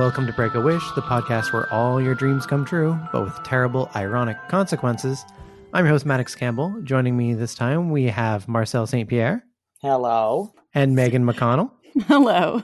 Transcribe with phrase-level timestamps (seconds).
[0.00, 3.44] Welcome to Break a Wish, the podcast where all your dreams come true, but with
[3.44, 5.26] terrible, ironic consequences.
[5.74, 6.74] I'm your host, Maddox Campbell.
[6.84, 9.06] Joining me this time, we have Marcel St.
[9.06, 9.44] Pierre
[9.82, 10.54] Hello.
[10.72, 11.72] and Megan McConnell.
[12.06, 12.62] Hello.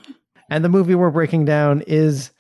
[0.49, 2.31] And the movie we're breaking down is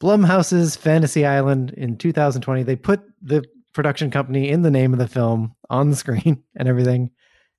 [0.00, 2.62] Blumhouse's Fantasy Island in 2020.
[2.62, 3.42] They put the
[3.72, 7.10] production company in the name of the film on the screen and everything.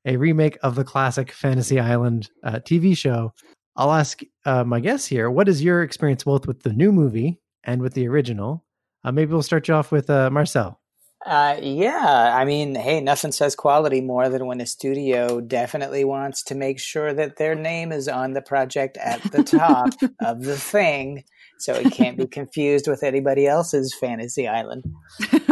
[0.05, 3.33] A remake of the classic Fantasy Island uh, TV show.
[3.75, 7.39] I'll ask uh, my guests here what is your experience both with the new movie
[7.63, 8.63] and with the original?
[9.03, 10.79] Uh, maybe we'll start you off with uh, Marcel.
[11.25, 16.43] Uh, yeah, I mean, hey, nothing says quality more than when a studio definitely wants
[16.43, 19.89] to make sure that their name is on the project at the top
[20.21, 21.23] of the thing,
[21.57, 24.83] so it can't be confused with anybody else's Fantasy Island.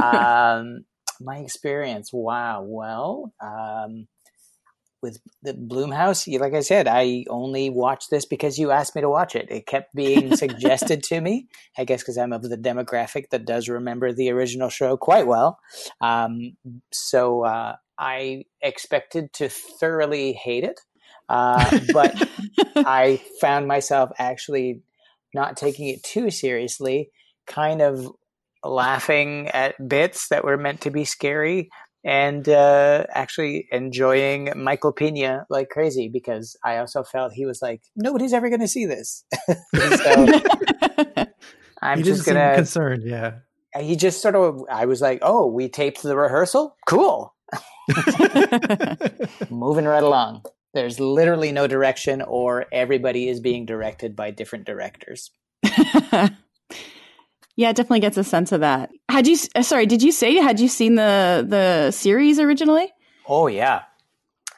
[0.04, 0.84] Um,
[1.22, 2.62] my experience, wow.
[2.68, 4.08] Well, um,
[5.04, 9.09] with the Blumhouse, like I said, I only watched this because you asked me to
[9.09, 9.52] watch it.
[9.52, 11.48] It kept being suggested to me.
[11.78, 15.59] I guess because I'm of the demographic that does remember the original show quite well.
[16.02, 16.54] Um,
[16.92, 20.80] so uh, I expected to thoroughly hate it,
[21.30, 22.16] uh, but
[22.76, 24.81] I found myself actually
[25.36, 27.09] not taking it too seriously,
[27.46, 28.09] kind of
[28.64, 31.70] laughing at bits that were meant to be scary
[32.03, 37.81] and uh, actually enjoying Michael Pena like crazy because I also felt he was like,
[37.96, 39.24] nobody's ever going to see this.
[39.75, 40.41] so
[41.81, 42.56] I'm you just going to.
[42.56, 43.36] concerned, yeah.
[43.80, 46.78] He just sort of, I was like, oh, we taped the rehearsal?
[46.88, 47.34] Cool.
[49.50, 50.44] Moving right along.
[50.74, 55.31] There's literally no direction, or everybody is being directed by different directors.
[57.56, 58.90] Yeah, it definitely gets a sense of that.
[59.09, 59.38] Had you?
[59.56, 62.91] uh, Sorry, did you say had you seen the the series originally?
[63.25, 63.84] Oh yeah.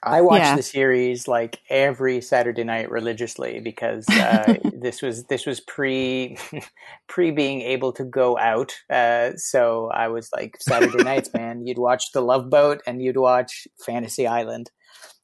[0.04, 0.56] I watched Yeah.
[0.56, 6.38] the series like every Saturday night religiously because uh, this was this was pre
[7.08, 8.74] pre being able to go out.
[8.90, 11.66] Uh, so I was like Saturday nights, man.
[11.66, 14.70] You'd watch The Love Boat and you'd watch Fantasy Island.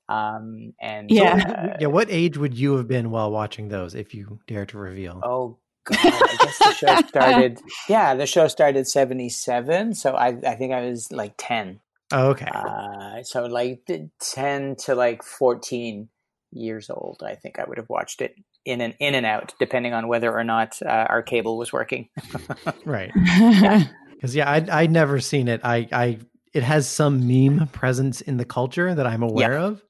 [0.10, 1.36] Um, and Yeah.
[1.38, 4.78] uh, yeah, what age would you have been while watching those, if you dare to
[4.78, 5.22] reveal?
[5.24, 5.98] Oh God!
[6.02, 7.60] I guess the show started.
[7.90, 9.94] Yeah, the show started seventy seven.
[9.94, 11.80] So I I think I was like ten.
[12.14, 12.48] Oh, okay.
[12.54, 13.90] Uh, so like
[14.20, 16.10] ten to like fourteen
[16.52, 17.22] years old.
[17.26, 20.32] I think I would have watched it in and in and out, depending on whether
[20.32, 22.10] or not uh, our cable was working.
[22.86, 23.12] right.
[24.12, 25.62] Because yeah, I'd, I'd never seen it.
[25.64, 26.20] I, I
[26.54, 29.82] it has some meme presence in the culture that I'm aware of,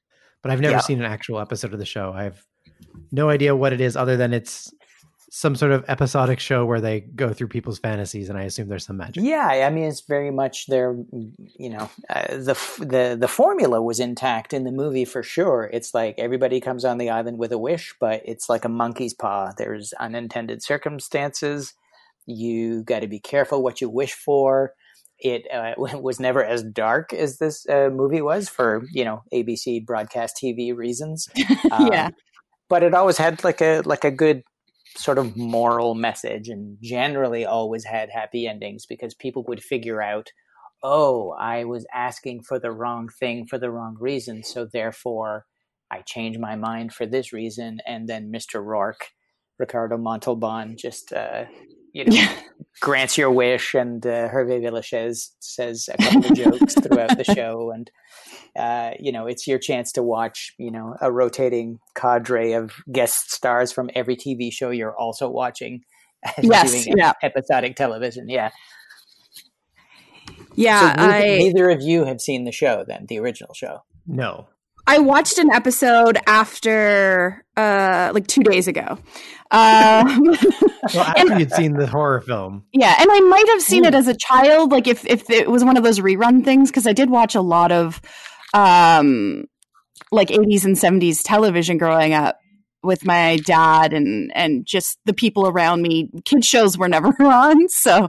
[0.41, 0.79] but I've never Yeah.
[0.81, 2.13] seen an actual episode of the show.
[2.15, 2.45] I have
[3.11, 4.71] no idea what it is other than it's
[5.33, 8.85] some sort of episodic show where they go through people's fantasies, and I assume there's
[8.85, 9.23] some magic.
[9.23, 13.81] Yeah, I mean it's very much their, you know, uh, the f- the the formula
[13.81, 15.69] was intact in the movie for sure.
[15.71, 19.13] It's like everybody comes on the island with a wish, but it's like a monkey's
[19.13, 19.53] paw.
[19.57, 21.75] There's unintended circumstances.
[22.25, 24.73] You got to be careful what you wish for.
[25.17, 29.85] It uh, was never as dark as this uh, movie was for you know ABC
[29.85, 31.29] broadcast TV reasons.
[31.71, 32.09] Um, yeah.
[32.67, 34.43] but it always had like a like a good
[34.97, 40.29] sort of moral message and generally always had happy endings because people would figure out
[40.83, 45.45] oh i was asking for the wrong thing for the wrong reason so therefore
[45.91, 49.09] i change my mind for this reason and then mr rourke
[49.59, 51.45] ricardo montalban just uh,
[51.93, 52.33] you know Yeah.
[52.81, 57.71] grants your wish and uh, hervé villechaize says a couple of jokes throughout the show
[57.75, 57.91] and
[58.55, 63.31] uh, you know, it's your chance to watch, you know, a rotating cadre of guest
[63.31, 65.81] stars from every TV show you're also watching.
[66.37, 67.13] as Yes, doing yeah.
[67.23, 68.27] episodic television.
[68.27, 68.51] Yeah.
[70.55, 70.79] Yeah.
[70.95, 73.79] so neither, I neither of you have seen the show, then the original show.
[74.05, 74.47] No.
[74.87, 78.97] I watched an episode after uh like two days ago.
[79.51, 80.35] Um,
[80.95, 83.89] Well, after you'd seen the horror film, yeah, and I might have seen Hmm.
[83.89, 86.87] it as a child, like if if it was one of those rerun things, because
[86.87, 88.01] I did watch a lot of
[88.53, 89.45] um
[90.11, 92.37] like 80s and 70s television growing up.
[92.83, 96.09] with my dad and and just the people around me.
[96.25, 98.07] Kid shows were never on, so uh,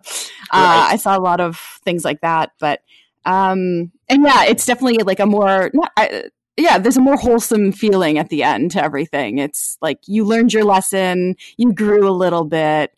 [0.55, 0.89] Right.
[0.93, 2.53] I saw a lot of things like that.
[2.59, 2.81] But
[3.27, 6.25] um, and yeah, it's definitely like a more not, I,
[6.57, 9.39] yeah, there's a more wholesome feeling at the end to everything.
[9.39, 12.93] It's like you learned your lesson, you grew a little bit,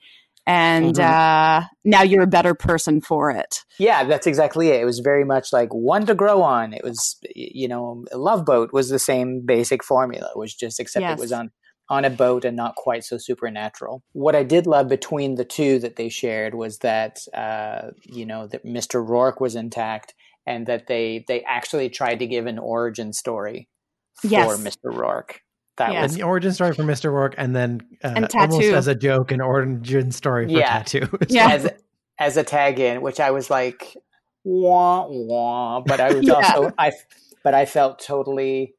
[0.47, 1.01] and Mhm.
[1.01, 3.61] uh, now you're a better person for it.
[3.79, 4.81] Yeah, that's exactly it.
[4.81, 6.73] It was very much like one to grow on.
[6.75, 10.29] It was, you know, Love Boat was the same basic formula.
[10.35, 11.19] It was just except Yes.
[11.19, 11.51] it was on
[11.91, 14.03] on a boat and not quite so supernatural.
[14.15, 18.47] What I did love between the two that they shared was that, uh, you know,
[18.47, 19.07] that Mr.
[19.07, 20.15] Rourke was intact
[20.47, 23.69] and that they they actually tried to give an origin story
[24.21, 24.61] for Yes.
[24.61, 24.95] Mr.
[24.95, 25.41] Rourke.
[25.77, 26.03] That Yes.
[26.03, 27.11] was the origin story for Mr.
[27.13, 30.69] Rourke, and then uh, And almost as a joke, an origin story for Yeah.
[30.83, 31.09] tattoo.
[31.29, 31.51] Yeah.
[31.53, 31.69] as
[32.19, 33.97] as a tag in, which I was like,
[34.45, 35.81] wah wah.
[35.81, 36.35] But I was Yeah.
[36.35, 36.93] also I,
[37.43, 38.75] but I felt totally.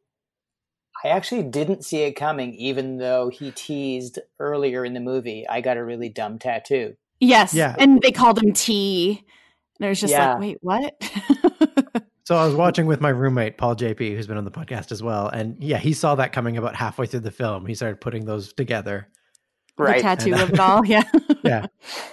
[1.03, 5.45] I actually didn't see it coming, even though he teased earlier in the movie.
[5.47, 6.95] I got a really dumb tattoo.
[7.19, 7.75] Yes, Yeah.
[7.77, 9.23] and they called him T,
[9.80, 10.33] and I was just Yeah.
[10.33, 10.94] like, wait, what?
[12.27, 15.04] So I was watching with my roommate Paul JP, who's been on the podcast as
[15.04, 17.68] well, and yeah, he saw that coming about halfway through the film.
[17.68, 19.07] He started putting those together,
[19.77, 21.04] the tattoo And, uh, of it all, yeah.
[21.44, 21.68] yeah.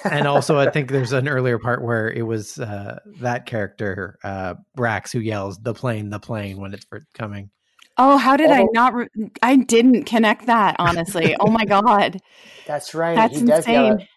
[0.05, 4.56] And also, I think there's an earlier part where it was uh, that character uh,
[4.76, 6.85] Brax who yells "the plane, the plane" when it's
[7.15, 7.49] coming.
[7.97, 8.69] Oh, how did I Oh.
[8.75, 8.93] not?
[8.93, 9.08] Re-
[9.43, 11.37] I didn't connect that honestly.
[11.41, 12.20] oh my god,
[12.67, 13.15] That's right.
[13.17, 14.00] that's he insane.
[14.00, 14.08] it.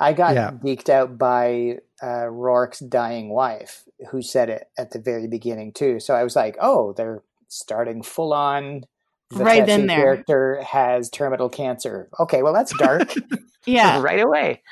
[0.00, 0.52] I got Yeah.
[0.52, 6.00] geeked out by uh, Rourke's dying wife, who said it at the very beginning too.
[6.00, 8.84] So I was like, "Oh, they're starting full on."
[9.30, 9.96] The Right then tattoo there.
[10.04, 12.08] character has terminal cancer.
[12.20, 13.12] Okay, well that's dark.
[13.66, 14.00] Yeah.
[14.00, 14.62] right away.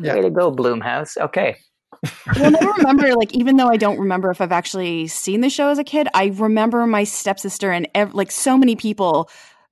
[0.00, 0.14] Yeah.
[0.14, 1.18] Way to go, Blumhouse.
[1.18, 1.56] Okay.
[2.38, 5.68] well, I remember, like, even though I don't remember if I've actually seen the show
[5.68, 9.28] as a kid, I remember my stepsister and ev- like so many people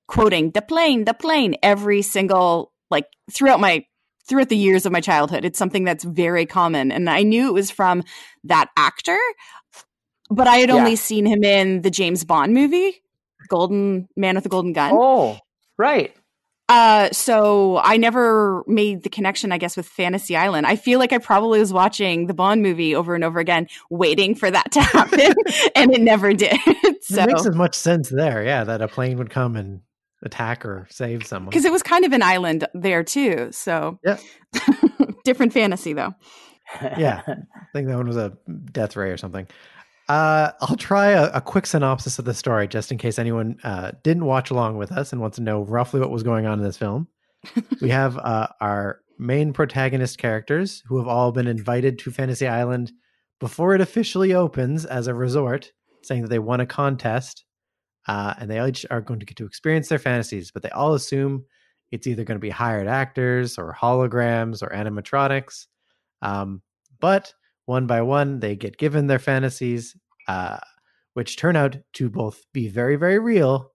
[0.07, 3.85] quoting the plane, the plane every single like throughout my
[4.27, 5.45] throughout the years of my childhood.
[5.45, 8.03] It's something that's very common, and I knew it was from
[8.45, 9.17] that actor,
[10.29, 10.75] but I had Yeah.
[10.75, 13.01] only seen him in the James Bond movie,
[13.49, 14.91] Golden Man with the Golden Gun.
[14.95, 15.37] Oh,
[15.77, 16.13] right.
[16.69, 20.67] Uh, so I never made the connection, I guess, with Fantasy Island.
[20.67, 24.35] I feel like I probably was watching the Bond movie over and over again, waiting
[24.35, 25.33] for that to happen,
[25.77, 26.59] and it never did.
[27.01, 29.79] so, It makes as much sense there, yeah, that a plane would come and
[30.27, 31.49] attack or save someone.
[31.49, 33.49] because it was kind of an island there too.
[33.51, 34.17] So, Yeah.
[35.25, 36.13] different fantasy though.
[36.97, 37.21] Yeah.
[37.25, 37.33] I
[37.73, 38.33] think that one was a
[38.71, 39.47] death ray or something.
[40.09, 43.91] Uh, I'll try a, a quick synopsis of the story just in case anyone uh,
[44.03, 46.63] didn't watch along with us and wants to know roughly what was going on in
[46.65, 47.07] this film.
[47.81, 52.91] we have uh, our main protagonist characters who have all been invited to Fantasy Island
[53.39, 55.71] before it officially opens as a resort,
[56.03, 57.45] saying that they won a contest
[58.07, 60.93] uh, and they each are going to get to experience their fantasies, but they all
[60.93, 61.45] assume
[61.91, 65.67] it's either going to be hired actors or holograms or animatronics.
[66.21, 66.61] Um,
[66.99, 67.33] but
[67.65, 69.95] one by one, they get given their fantasies,
[70.27, 70.57] uh,
[71.13, 73.71] which turn out to both be very, very real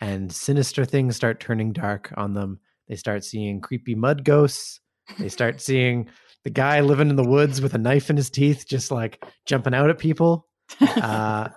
[0.00, 2.60] and sinister things start turning dark on them.
[2.88, 4.80] They start seeing creepy mud ghosts.
[5.18, 6.08] They start seeing
[6.44, 9.74] the guy living in the woods with a knife in his teeth, just like jumping
[9.74, 10.46] out at people.
[10.80, 11.48] Uh,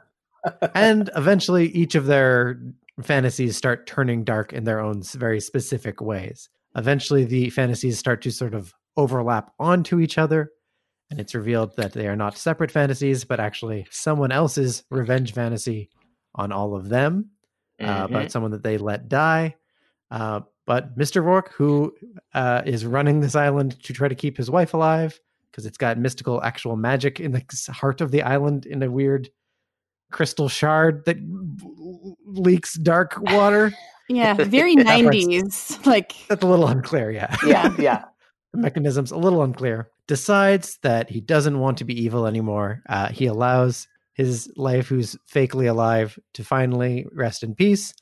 [0.76, 2.60] and eventually, each of their
[3.02, 6.50] fantasies start turning dark in their own very specific ways.
[6.76, 10.52] Eventually, the fantasies start to sort of overlap onto each other,
[11.10, 15.90] and it's revealed that they are not separate fantasies, but actually someone else's revenge fantasy
[16.36, 17.31] on all of them
[17.80, 18.10] uh, Mhm.
[18.10, 19.56] about someone that they let die.
[20.10, 21.24] Uh, but Mr.
[21.24, 21.94] Rourke, who
[22.33, 25.19] uh, is running this island to try to keep his wife alive,
[25.52, 29.30] because it's got mystical, actual magic in the heart of the island in a weird
[30.11, 31.18] crystal shard that
[32.25, 33.73] leaks dark water.
[34.09, 35.80] Yeah, very nineties.
[35.85, 37.33] Like, That's a little unclear, yeah.
[37.45, 38.03] yeah, yeah.
[38.51, 39.89] the mechanism's a little unclear.
[40.06, 42.81] Decides that he doesn't want to be evil anymore.
[42.89, 47.94] Uh, he allows his life, who's fakely alive, to finally rest in peace,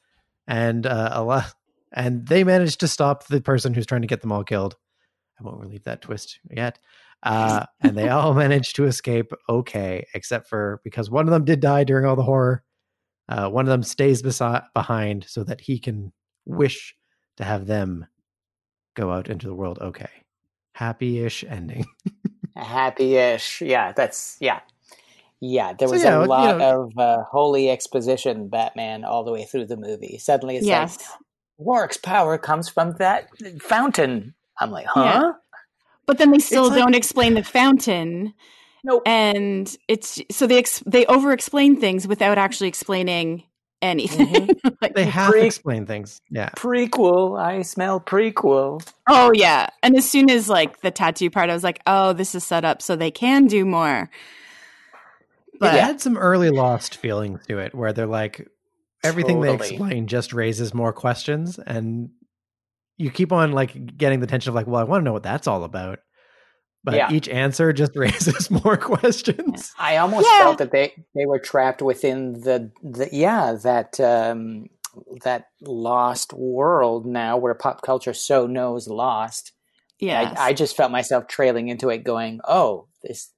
[0.47, 1.43] and uh, allow,
[1.93, 4.77] and they manage to stop the person who's trying to get them all killed.
[5.39, 6.79] I won't relieve that twist yet.
[7.23, 11.59] Uh, and they all manage to escape okay, except for because one of them did
[11.59, 12.63] die during all the horror.
[13.27, 16.11] Uh, one of them stays besi- behind so that he can
[16.45, 16.95] wish
[17.37, 18.05] to have them
[18.95, 20.09] go out into the world okay.
[20.73, 21.85] Happy-ish ending.
[22.55, 23.61] Happy-ish.
[23.61, 24.61] Yeah, that's yeah.
[25.41, 29.23] Yeah, there So, was yeah, a you lot know- of uh, holy exposition Batman all
[29.23, 30.17] the way through the movie.
[30.17, 31.07] Suddenly it's yes, like
[31.59, 33.29] Rourke's power comes from that
[33.61, 34.33] fountain.
[34.59, 35.03] I'm like, huh?
[35.03, 35.31] Yeah.
[36.09, 38.33] But then they still like- don't explain the fountain.
[38.83, 39.03] Nope.
[39.05, 43.43] and it's so they ex- they over explain things without actually explaining
[43.81, 44.27] anything.
[44.47, 44.67] Mm-hmm.
[44.81, 46.21] like, They have Pre- to explain things.
[46.31, 46.49] Yeah.
[46.55, 47.37] prequel.
[47.37, 48.81] I smell prequel.
[49.07, 49.67] oh yeah.
[49.83, 52.63] And as soon as like the tattoo part, I was like, oh, this is set
[52.65, 54.09] up so they can do more.
[55.53, 58.47] But But it had some early lost feelings to it where they're like
[59.03, 62.09] everything they explain just raises more questions and
[62.99, 65.23] you keep on like getting the tension of like, well, I want to know what
[65.23, 65.99] that's all about.
[66.83, 67.11] But Yeah.
[67.11, 69.71] each answer just raises more questions.
[69.79, 70.39] I almost Yeah.
[70.39, 74.67] felt that they they were trapped within the the yeah that um
[75.23, 79.53] that lost world now where pop culture so knows lost.
[79.99, 80.33] yeah.
[80.37, 83.31] I, I just felt myself trailing into it, going, "Oh, this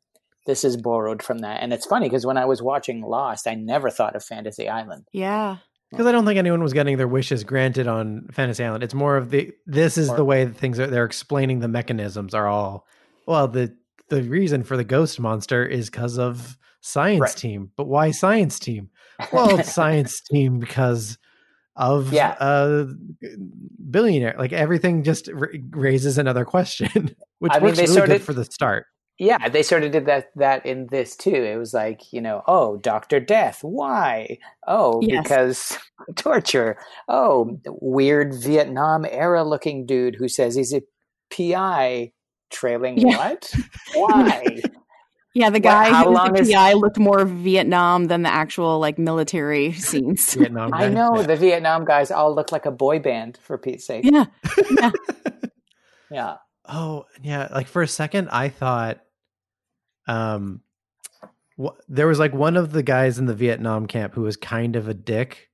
[0.48, 3.56] this is borrowed from that." And it's funny because when I was watching Lost, I
[3.56, 5.06] never thought of Fantasy Island.
[5.14, 5.58] yeah.
[5.92, 8.84] Because I don't think anyone was getting their wishes granted on Fantasy Island.
[8.84, 12.34] It's more of the this is the way that things are they're explaining the mechanisms
[12.34, 12.88] are all
[13.28, 13.76] well, the
[14.10, 17.36] the reason for the ghost monster is because of science Right.
[17.36, 17.72] team.
[17.76, 18.90] But why science team?
[19.32, 21.18] Well, science team because
[21.76, 22.32] of Yeah.
[22.40, 22.86] uh
[23.90, 24.36] billionaire.
[24.38, 28.22] Like everything just ra- raises another question, which I mean, works they really sort good
[28.22, 28.86] for the start.
[29.24, 31.30] Yeah, they sort of did that that in this too.
[31.36, 34.40] It was like, you know, oh, Doctor Death, why?
[34.66, 35.22] Oh, Yes.
[35.24, 35.78] because
[36.16, 36.76] torture.
[37.08, 40.82] Oh, weird Vietnam era looking dude who says he's a
[41.30, 42.14] PI
[42.50, 43.16] trailing Yeah.
[43.16, 43.54] what?
[43.94, 44.60] Why?
[45.36, 48.30] Yeah, the guy how who was long the is- PI looked more Vietnam than the
[48.30, 50.34] actual like military scenes.
[50.34, 50.74] Vietnam.
[50.74, 51.28] I know Yeah.
[51.28, 54.04] the Vietnam guys all look like a boy band for Pete's sake.
[54.04, 54.26] yeah.
[56.10, 56.38] Yeah.
[56.68, 57.48] Oh, yeah.
[57.54, 59.00] Like for a second, I thought,
[60.12, 60.62] um,
[61.62, 64.76] wh- there was like one of the guys in the Vietnam camp who was kind
[64.76, 65.50] of a dick,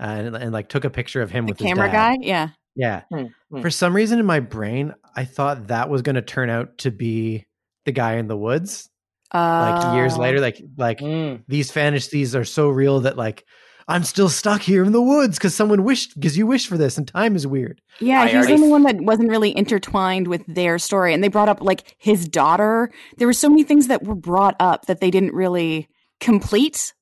[0.00, 2.16] uh, and, and like took a picture of him The with camera guy.
[2.20, 2.48] Yeah.
[2.74, 3.02] Yeah.
[3.10, 3.60] Hmm, hmm.
[3.60, 6.90] For some reason in my brain, I thought that was going to turn out to
[6.90, 7.46] be
[7.84, 8.88] the guy in the woods.
[9.34, 11.42] Like years Uh, later, like like Mm.
[11.48, 13.44] these fantasies are so real that like
[13.88, 16.96] I'm still stuck here in the woods because someone wished because you wished for this
[16.98, 17.80] and time is weird.
[18.00, 21.12] Yeah, I he was the only one that wasn't really intertwined with their story.
[21.14, 22.90] And they brought up like his daughter.
[23.18, 25.88] There were so many things that were brought up that they didn't really
[26.20, 26.94] complete.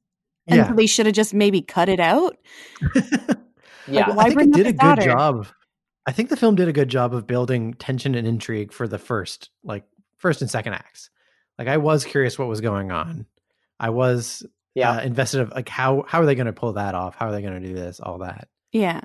[0.47, 0.69] And Yeah.
[0.69, 2.37] so they should have just maybe cut it out.
[3.89, 4.11] Yeah.
[4.15, 5.03] Why I think bring it did a good daughter?
[5.03, 5.47] job.
[6.07, 8.99] I think the film did a good job of building tension and intrigue for the
[8.99, 9.85] first, like
[10.17, 11.11] first and second acts.
[11.59, 13.27] Like I was curious what was going on.
[13.81, 14.93] I was yeah.
[14.93, 17.15] uh, invested of like how how are they going to pull that off?
[17.17, 18.01] How are they going to do this?
[18.01, 18.49] All that.
[18.73, 19.01] Yeah.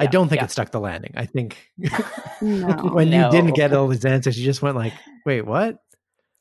[0.00, 0.44] I don't think yeah.
[0.44, 1.14] it stuck the landing.
[1.16, 1.56] I think
[2.40, 2.74] No.
[2.92, 4.92] when you didn't get all these answers, you just went like,
[5.26, 5.78] "Wait, what?"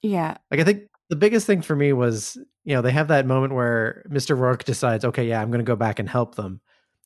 [0.04, 0.38] yeah.
[0.52, 3.54] Like I think the biggest thing for me was, you know, they have that moment
[3.56, 4.38] where Mr.
[4.38, 6.62] Rourke decides, okay, yeah, I'm going to go back and help them.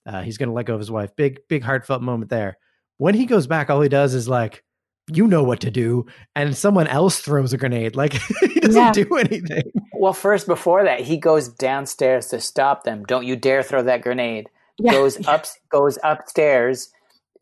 [0.05, 1.15] Uh, he's going to let go of his wife.
[1.15, 2.57] Big, big heartfelt moment there.
[2.97, 4.63] When he goes back, all he does is like,
[5.11, 7.95] you know what to do, and someone else throws a grenade.
[7.95, 8.91] Like he doesn't Yeah.
[8.91, 9.71] do anything.
[10.01, 13.03] Well, first before that, he goes downstairs to stop them.
[13.03, 14.49] Don't you dare throw that grenade.
[14.79, 14.93] Yeah.
[14.93, 16.89] Goes up goes upstairs,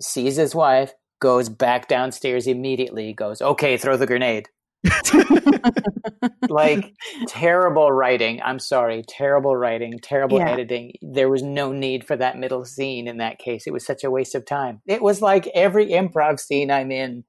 [0.02, 4.50] sees his wife, goes back downstairs immediately, goes, "Okay, throw the grenade."
[6.50, 6.94] like
[7.28, 8.42] terrible writing.
[8.44, 10.50] I'm sorry, terrible writing, terrible Yeah.
[10.52, 10.94] editing.
[11.02, 13.68] There was no need for that middle scene in that case.
[13.68, 14.82] It was such a waste of time.
[14.86, 17.24] It was like every improv scene I'm in.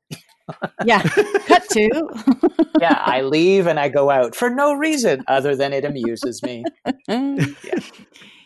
[0.84, 1.02] yeah.
[1.46, 2.68] Cut to.
[2.80, 6.64] Yeah, I leave and I go out for no reason other than it amuses me.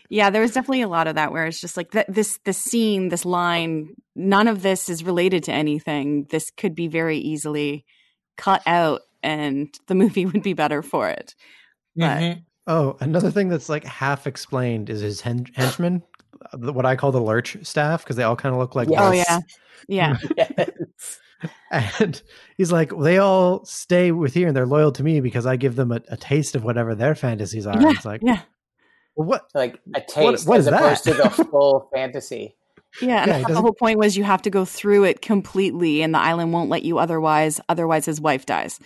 [0.09, 0.31] yeah.
[0.31, 3.09] there was definitely a lot of that where it's just like that this this scene,
[3.09, 6.27] this line, none of this is related to anything.
[6.31, 7.85] This could be very easily
[8.37, 11.35] cut out and the movie would be better for it.
[11.97, 12.43] But Mhm.
[12.67, 16.03] Oh, another thing that's like half explained is his hen- henchmen,
[16.59, 18.89] what I call the lurch staff, because they all kind of look like.
[18.89, 19.01] Yes.
[19.03, 19.39] oh yeah.
[19.87, 20.17] Yeah.
[20.57, 21.19] Yes.
[21.71, 22.23] And
[22.57, 25.75] he's like, they all stay with here and they're loyal to me because I give
[25.77, 27.81] them a, a taste of whatever their fantasies are.
[27.81, 27.91] Yeah.
[27.91, 28.41] It's like, Yeah.
[29.17, 29.43] well, what?
[29.55, 30.75] Like a taste what as is that?
[30.81, 32.55] opposed to the full fantasy.
[33.03, 35.05] Yeah, and Yeah, I he thought the whole point was you have to go through
[35.05, 37.61] it completely, and the island won't let you otherwise.
[37.69, 38.79] Otherwise, his wife dies.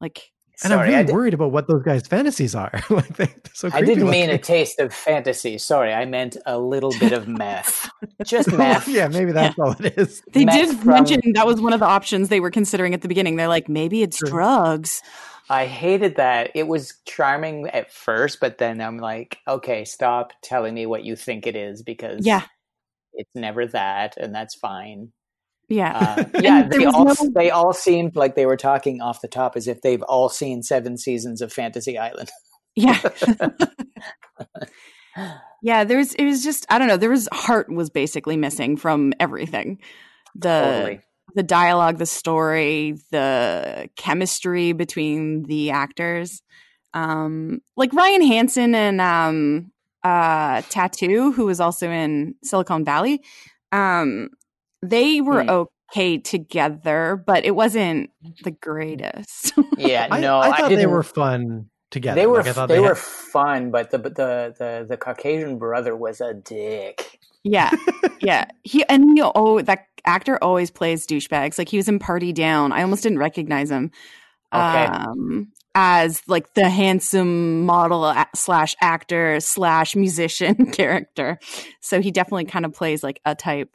[0.00, 0.30] Like,
[0.62, 2.70] And I'm Sorry, I, really di- worried about what those guys' fantasies are.
[2.90, 5.56] like they, they're so I didn't mean a taste of fantasy.
[5.58, 7.88] Sorry, I meant a little bit of meth.
[8.24, 8.86] Just meth.
[8.88, 10.22] yeah, maybe that's all it is.
[10.32, 13.00] they Met did from- mention that was one of the options they were considering at
[13.02, 13.36] the beginning.
[13.36, 14.28] They're like, maybe it's True.
[14.30, 15.00] drugs.
[15.48, 16.50] I hated that.
[16.54, 21.16] It was charming at first, but then I'm like, okay, stop telling me what you
[21.16, 22.42] think it is because Yeah,
[23.14, 25.10] it's never that, and that's fine.
[25.70, 29.28] Yeah, Uh, yeah, they all no- they all seemed like they were talking off the
[29.28, 32.28] top as if they've all seen seven seasons of Fantasy Island.
[32.74, 33.00] yeah,
[35.62, 35.84] yeah.
[35.84, 36.96] There was, it was just, I don't know.
[36.96, 39.78] There was heart was basically missing from everything.
[40.34, 41.00] The totally.
[41.36, 46.42] the dialogue, the story, the chemistry between the actors.
[46.94, 49.70] Um, like Ryan Hansen and um,
[50.02, 53.22] uh, Tattoo, who was also in Silicon Valley.
[53.70, 54.30] Um,
[54.82, 55.50] they were Hmm.
[55.50, 58.10] okay together, but it wasn't
[58.44, 59.52] the greatest.
[59.76, 62.20] Yeah, no, I thought they were fun together.
[62.20, 65.58] They were Like, I thought they, had- were fun, but the the the the Caucasian
[65.58, 67.18] brother was a dick.
[67.44, 67.70] yeah,
[68.20, 68.46] yeah.
[68.62, 71.58] He and you know, oh, that actor always plays douchebags.
[71.58, 72.72] Like he was in Party Down.
[72.72, 73.90] I almost didn't recognize him.
[74.52, 74.84] Okay.
[74.86, 81.38] Um, as like the handsome model slash actor slash musician character.
[81.80, 83.70] So he definitely kind of plays like a type.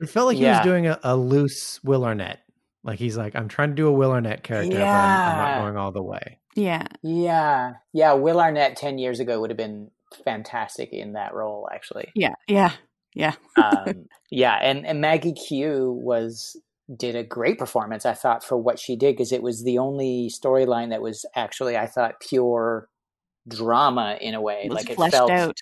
[0.00, 2.40] It felt like he was doing a, a loose Will Arnett.
[2.82, 5.60] Like he's like, I'm trying to do a Will Arnett character, but I'm, I'm not
[5.62, 6.38] going all the way.
[6.54, 6.86] Yeah.
[7.02, 8.12] Yeah, yeah.
[8.12, 9.90] Will Arnett ten years ago would have been
[10.24, 12.12] fantastic in that role, actually.
[12.14, 12.34] Yeah.
[12.46, 12.72] Yeah.
[13.14, 13.34] Yeah.
[13.56, 16.60] um, yeah, and, and Maggie Q was
[16.94, 18.04] did a great performance.
[18.04, 21.76] I thought for what she did because it was the only storyline that was actually
[21.76, 22.88] I thought pure
[23.48, 24.62] drama in a way.
[24.64, 25.56] It was like it fleshed felt, out.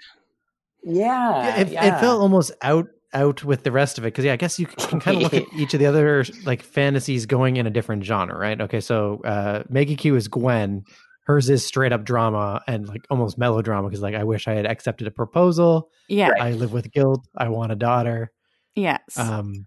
[0.83, 1.97] yeah, Yeah, it, yeah.
[1.97, 4.67] it felt almost out out with the rest of it because yeah, I guess you
[4.67, 8.05] can kind of look at each of the other like fantasies going in a different
[8.05, 8.61] genre, right?
[8.61, 10.85] Okay, so uh, Maggie Q is Gwen.
[11.25, 14.67] Hers is straight up drama and like almost melodrama because like I wish I had
[14.67, 15.89] accepted a proposal.
[16.09, 16.31] Yeah.
[16.31, 16.43] Right.
[16.43, 17.27] I live with guilt.
[17.37, 18.33] I want a daughter.
[18.75, 19.01] Yes.
[19.17, 19.67] Um,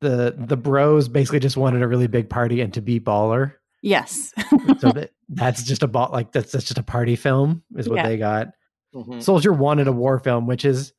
[0.00, 3.52] the the bros basically just wanted a really big party and to be baller.
[3.82, 4.32] yes.
[4.80, 7.96] So that that's just a ball like that's, that's just a party film is what
[7.96, 8.08] Yeah.
[8.08, 8.48] they got.
[8.94, 9.22] Mhm.
[9.22, 10.92] Soldier wanted a war film, which is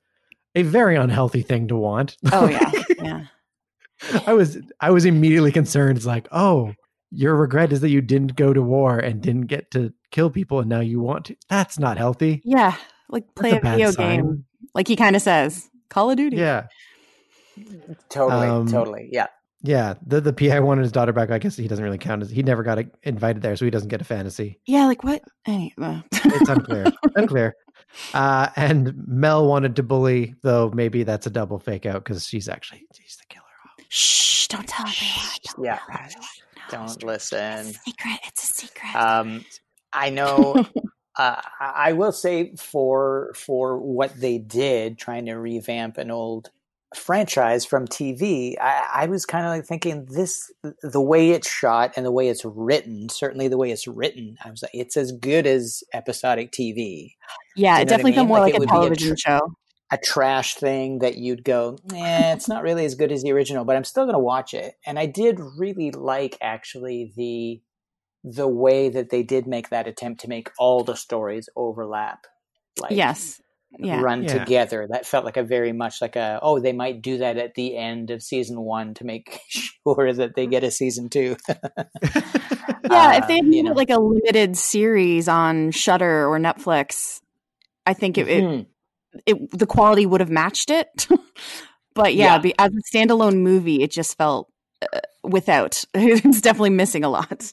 [0.55, 2.17] a very unhealthy thing to want.
[2.31, 2.71] oh yeah.
[3.03, 3.25] Yeah.
[4.27, 5.97] I was I was immediately concerned.
[5.97, 6.73] It's like, oh,
[7.11, 10.59] your regret is that you didn't go to war and didn't get to kill people,
[10.59, 11.35] and now you want to.
[11.49, 12.41] That's not healthy.
[12.45, 12.75] Yeah.
[13.09, 14.15] Like play That's a, bad video sign.
[14.21, 14.45] game.
[14.73, 16.37] Like he kind of says, Call of Duty.
[16.37, 16.67] Yeah,
[18.09, 19.09] Totally, Um, totally.
[19.11, 19.27] Yeah.
[19.61, 19.95] yeah.
[20.05, 21.29] The the PI wanted his daughter back.
[21.29, 23.89] I guess he doesn't really count as he never got invited there, so he doesn't
[23.89, 24.59] get a fantasy.
[24.65, 24.85] Yeah.
[24.85, 25.21] Like what?
[25.45, 26.85] Any, uh, It's unclear.
[27.15, 27.53] unclear.
[28.13, 32.49] Uh, and Mel wanted to bully, though maybe that's a double fake out because she's
[32.49, 33.45] actually she's the killer.
[33.89, 34.47] Shh!
[34.47, 35.37] Don't tell everyone.
[35.55, 35.77] Don't Yeah.
[35.77, 36.27] tell everyone.
[36.71, 37.39] No, Don't it's listen.
[37.39, 38.19] a secret.
[38.27, 38.95] It's a secret.
[38.95, 39.45] Um,
[39.93, 40.53] I know.
[41.17, 46.49] uh, I I will say for for what they did, trying to revamp an old
[46.95, 50.51] franchise from TV, I, I was kind of like thinking this,
[50.83, 54.49] the way it's shot and the way it's written, certainly the way it's written, I
[54.51, 57.15] was like, it's as good as episodic TV.
[57.55, 58.27] yeah, you it know what I definitely felt mean?
[58.27, 59.53] more Like, like, a be a television tr- show.
[59.93, 63.65] A trash thing that you'd go, eh, it's not really as good as the original,
[63.65, 64.75] but I'm still going to watch it.
[64.85, 67.61] And I did really like actually the
[68.23, 72.25] the way that they did make that attempt to make all the stories overlap.
[72.79, 73.41] Like, Yes.
[73.79, 74.01] Yeah.
[74.01, 74.39] run Yeah.
[74.39, 74.87] together.
[74.91, 77.77] That felt like a very much like a oh they might do that at the
[77.77, 81.37] end of season one to make sure that they get a season two.
[82.89, 83.71] Yeah, if Uh, they had you made know.
[83.71, 87.21] it like a limited series on Shudder or Netflix,
[87.85, 88.65] I think it, it, Mhm.
[89.25, 91.07] it the quality would have matched it.
[91.95, 92.37] but yeah, Yeah.
[92.39, 95.83] be, as a standalone movie, it just felt uh, without.
[95.93, 97.51] It's definitely missing a lot.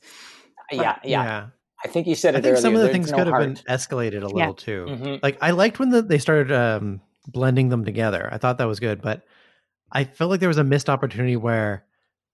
[0.72, 1.48] yeah, yeah,
[1.84, 2.38] I think you said it.
[2.38, 2.60] I think earlier.
[2.62, 3.44] some of the there's things no could have heart.
[3.46, 4.34] been escalated a Yeah.
[4.34, 4.86] little too.
[4.88, 5.20] Mhm.
[5.22, 8.28] Like I liked when the, they started um, blending them together.
[8.32, 9.22] I thought that was good, but
[9.92, 11.84] I felt like there was a missed opportunity where,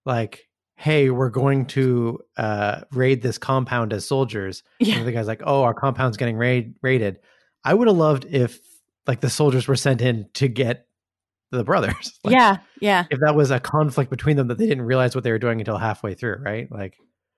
[0.04, 4.62] like, hey, we're going to uh, raid this compound as soldiers.
[4.80, 4.96] Yeah.
[4.96, 7.18] And the guy's like, oh, our compound's getting raid- raided.
[7.64, 8.58] I would have loved if
[9.06, 10.86] like the soldiers were sent in to get
[11.50, 12.18] the brothers.
[12.24, 15.22] Like, yeah, yeah, If that was a conflict between them that they didn't realize what
[15.22, 16.70] they were doing until halfway through, right?
[16.72, 16.96] Like,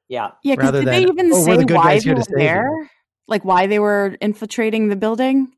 [0.08, 0.54] Yeah, yeah.
[0.54, 2.32] Because Rather did they even "Oh, say the good why guys they here were save
[2.32, 2.90] you." there?
[3.28, 5.52] Like why they were infiltrating the building?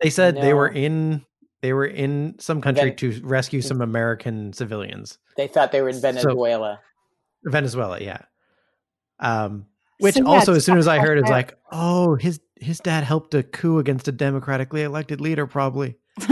[0.00, 1.24] they said they were in
[1.62, 5.18] they were in some country Ven- to rescue some American civilians.
[5.36, 6.80] they thought they were in So- Venezuela.
[7.44, 8.18] Venezuela, yeah.
[9.20, 9.66] Um,
[9.98, 11.36] which So, yeah, also, as soon as I heard, it's fair.
[11.36, 15.96] like, oh, his his dad helped a coup against a democratically elected leader, probably.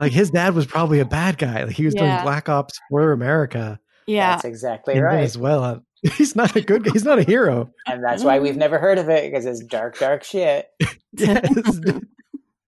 [0.00, 1.64] Like his dad was probably a bad guy.
[1.64, 2.02] Like he was Yeah.
[2.14, 5.82] doing black ops for America yeah, That's exactly in right, Venezuela.
[6.16, 6.86] He's not a good.
[6.92, 7.70] He's not a hero.
[7.86, 10.68] and that's why we've never heard of it because it's dark, dark shit.
[11.12, 11.80] Yeah, it's,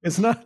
[0.03, 0.43] it's not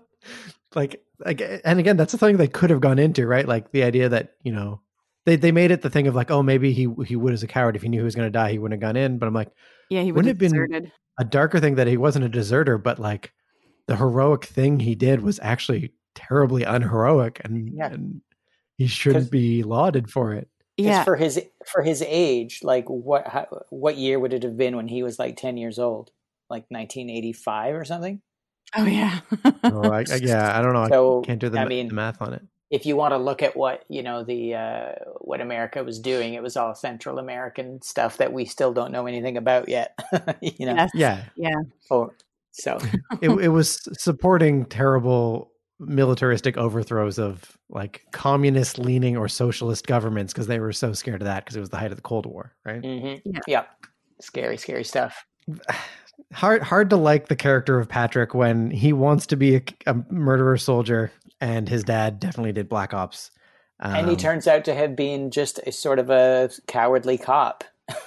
[0.75, 3.47] like like, and again, that's the thing they could have gone into, right?
[3.47, 4.81] Like the idea that you know
[5.25, 7.47] they they made it the thing of like, oh, maybe he he would as a
[7.47, 9.19] coward if he knew he was going to die, he wouldn't have gone in.
[9.19, 9.53] But I'm like.
[9.91, 10.03] yeah.
[10.03, 10.93] He would Wouldn't have it been- deserted.
[11.19, 13.33] a darker thing that he wasn't a deserter, but like
[13.87, 17.93] the heroic thing he did was actually terribly unheroic, and, Yeah.
[17.93, 18.21] and
[18.77, 20.49] he shouldn't be lauded for it.
[20.79, 24.57] 'Cause Yeah, for his for his age, like what how, what year would it have
[24.57, 26.11] been when he was like ten years old?
[26.51, 28.21] Like 1985 or something.
[28.77, 29.21] oh yeah,
[29.65, 30.89] Oh, I, I- yeah, I don't know.
[30.89, 32.43] So, I can't do the, I mean, the math on it.
[32.71, 36.35] if you want to look at what you know the uh, what America was doing,
[36.35, 39.97] it was all Central American stuff that we still don't know anything about yet.
[40.43, 40.91] you know, Yes.
[40.95, 41.61] Yeah, yeah.
[41.89, 42.13] or
[42.53, 42.79] So
[43.23, 50.47] it, it was supporting terrible militaristic overthrows of like communist leaning or socialist governments because
[50.47, 52.55] they were so scared of that because it was the height of the Cold War,
[52.65, 52.81] right?
[52.83, 53.21] mhm.
[53.25, 53.41] Yeah.
[53.47, 53.65] yeah,
[54.21, 55.25] scary, scary stuff.
[56.33, 59.95] Hard hard to like the character of Patrick when he wants to be a, a
[60.11, 61.11] murderer soldier
[61.41, 63.31] and his dad definitely did black ops.
[63.81, 67.65] and he Um, turns out to have been just a sort of a cowardly cop.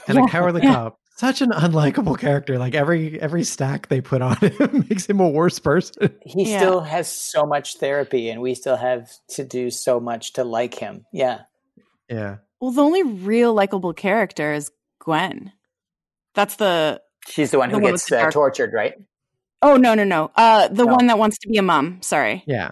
[0.07, 0.73] and Yeah, a cowardly yeah.
[0.73, 0.99] cop.
[1.17, 2.59] Such an unlikable character.
[2.59, 6.13] Like every every stack they put on him makes him a worse person.
[6.21, 6.59] He Yeah.
[6.59, 10.75] still has so much therapy, and we still have to do so much to like
[10.75, 11.05] him.
[11.11, 11.41] Yeah.
[12.09, 12.37] Yeah.
[12.61, 15.51] Well, the only real likable character is Gwen.
[16.35, 18.93] That's the She's the one who one with gets the uh, tortured, right?
[19.63, 20.93] oh no no no uh the No.
[20.93, 21.99] one that wants to be a mom.
[22.03, 22.43] Sorry.
[22.45, 22.69] Yeah.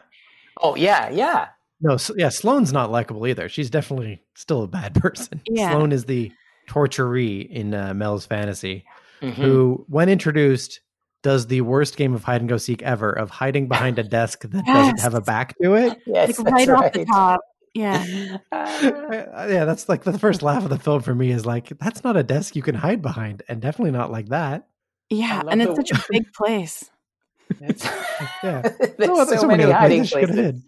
[0.61, 1.47] Oh, yeah, yeah.
[1.81, 3.49] No, S- yeah, Sloane's not likable either.
[3.49, 5.41] She's definitely still a bad person.
[5.49, 5.71] Yeah.
[5.71, 6.31] Sloane is the
[6.67, 8.85] torturee in uh, Mel's fantasy,
[9.21, 9.33] Mhm.
[9.33, 10.81] who, when introduced,
[11.23, 14.41] does the worst game of hide and go seek ever of hiding behind a desk
[14.43, 15.97] that doesn't have a back to it.
[16.05, 17.41] Yes, Like that's right off the top.
[17.73, 18.37] Yeah.
[18.51, 22.03] Uh, yeah, that's like the first laugh of the film for me is like, that's
[22.03, 24.67] not a desk you can hide behind, and definitely not like that.
[25.09, 25.37] Yeah.
[25.43, 26.89] love And it's such a big place.
[27.61, 27.83] It's-
[28.43, 28.61] Yeah.
[28.61, 30.09] There's No, so, many hiding places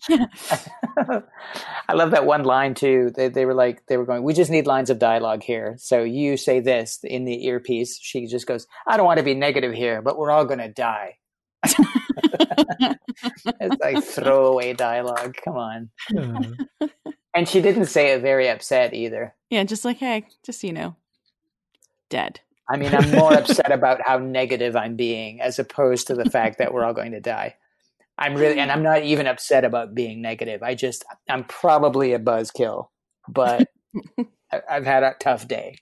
[0.01, 0.27] she could
[0.97, 1.23] have places.
[1.87, 3.11] I love that one line too.
[3.15, 4.23] They they were like they were going.
[4.23, 5.75] We just need lines of dialogue here.
[5.79, 7.99] So you say this in the earpiece.
[8.01, 10.67] She just goes, "I don't want to be negative here, but we're all going to
[10.69, 11.17] die."
[13.59, 15.35] it's like throwaway dialogue.
[15.43, 15.89] Come on.
[16.17, 16.87] Uh,
[17.33, 19.35] And she didn't say it very upset either.
[19.51, 20.95] Yeah, just like, hey, just so you know.
[22.09, 22.39] Dead.
[22.69, 26.57] I mean, I'm more upset about how negative I'm being as opposed to the fact
[26.59, 27.55] that we're all going to die.
[28.17, 30.63] I'm really, and I'm not even upset about being negative.
[30.63, 32.87] I just, I'm probably a buzzkill,
[33.29, 33.69] but
[34.51, 35.77] I- I've had a tough day.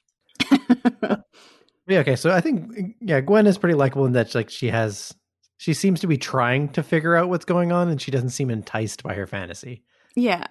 [1.87, 2.15] yeah, okay.
[2.15, 5.13] So I think yeah, Gwen is pretty likable in that like she has
[5.57, 8.49] she seems to be trying to figure out what's going on and she doesn't seem
[8.49, 9.83] enticed by her fantasy.
[10.15, 10.45] Yeah.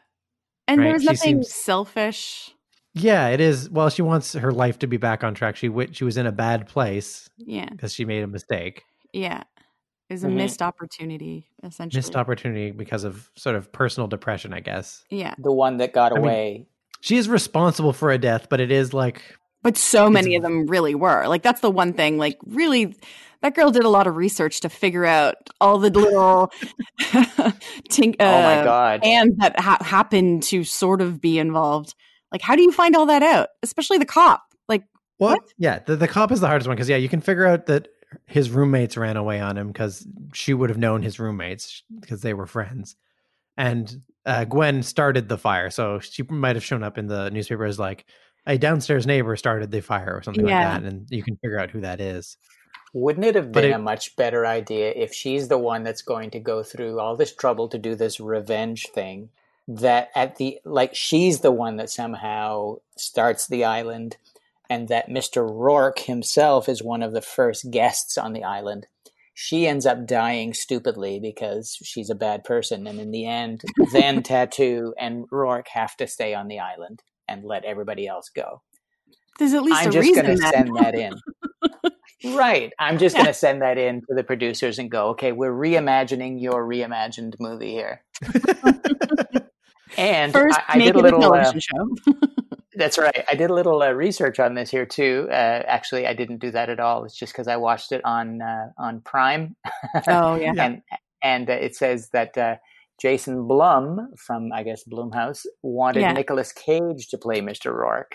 [0.67, 2.51] And Right, there's nothing seems- selfish.
[2.95, 3.69] Yeah, it is.
[3.69, 5.57] Well, she wants her life to be back on track.
[5.57, 7.69] She went, she was in a bad place Yeah.
[7.69, 9.43] because she made a mistake, Yeah.
[10.11, 10.35] Is a Mhm.
[10.35, 11.99] missed opportunity, essentially.
[11.99, 15.03] missed opportunity because of sort of personal depression, I guess.
[15.11, 15.35] Yeah.
[15.39, 16.67] The one that got I mean- away.
[17.01, 19.23] She is responsible for a death, but it is like
[19.63, 21.27] But so many of them really were.
[21.27, 22.19] Like that's the one thing.
[22.19, 22.95] Like really,
[23.41, 26.53] that girl did a lot of research to figure out all the little
[27.89, 29.01] tink, uh, oh my god!
[29.05, 31.95] and that ha- happen to sort of be involved.
[32.35, 33.51] Like, how do you find all that out?
[33.63, 34.43] Especially the cop.
[34.69, 34.83] Like,
[35.19, 35.41] what?
[35.57, 37.87] Yeah, the, the cop is the hardest one because yeah, you can figure out that
[38.27, 42.35] his roommates ran away on him because she would have known his roommates because they
[42.35, 42.97] were friends,
[43.57, 47.65] and uh, Gwen started the fire, so she might have shown up in the newspaper
[47.65, 48.05] as like
[48.47, 50.73] a downstairs neighbor started the fire or something Yeah.
[50.75, 52.37] like that, and you can figure out who that is.
[52.93, 56.31] Wouldn't it have been it- a much better idea if she's the one that's going
[56.31, 59.29] to go through all this trouble to do this revenge thing?
[59.67, 64.19] That at the like she's the one that somehow starts the island,
[64.69, 65.49] and that Mr.
[65.49, 68.87] Rourke himself is one of the first guests on the island.
[69.33, 74.23] She ends up dying stupidly because she's a bad person, and in the end, then
[74.23, 78.61] Tattoo and Rourke have to stay on the island and let everybody else go.
[79.39, 81.15] there's at least I'm just going to send that in.
[82.37, 82.73] right.
[82.79, 83.23] I'm just Yeah.
[83.23, 87.35] going to send that in to the producers and go, okay, we're reimagining your reimagined
[87.41, 88.03] movie here.
[89.99, 91.33] and First, I, I make did a it a little.
[91.33, 92.15] Uh, television show.
[92.75, 93.25] that's right.
[93.31, 95.27] I did a little uh, research on this here too.
[95.31, 97.05] Uh, actually, I didn't do that at all.
[97.05, 99.57] It's just because I watched it on uh, on Prime,
[100.09, 100.53] oh yeah.
[100.55, 100.65] Yeah.
[100.65, 100.83] and
[101.23, 102.37] and uh, it says that.
[102.37, 102.57] Uh,
[103.03, 106.13] Jason Blum from I guess Blumhouse wanted Yeah.
[106.13, 107.75] Nicolas Cage to play Mr.
[107.75, 108.15] Rourke.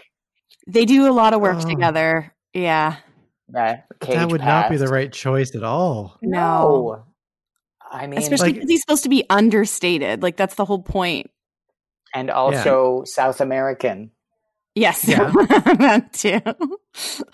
[0.68, 1.70] They do a lot of work Oh.
[1.70, 2.34] together.
[2.54, 2.96] Yeah.
[3.54, 6.18] Uh, that would not be the right choice at all.
[6.22, 7.04] No.
[7.92, 10.24] I mean, Especially like- because he's supposed to be understated.
[10.24, 11.30] Like that's the whole point.
[12.13, 14.12] And also South American,
[14.76, 15.08] Yes.
[15.08, 15.32] Yeah.
[15.80, 16.39] that too.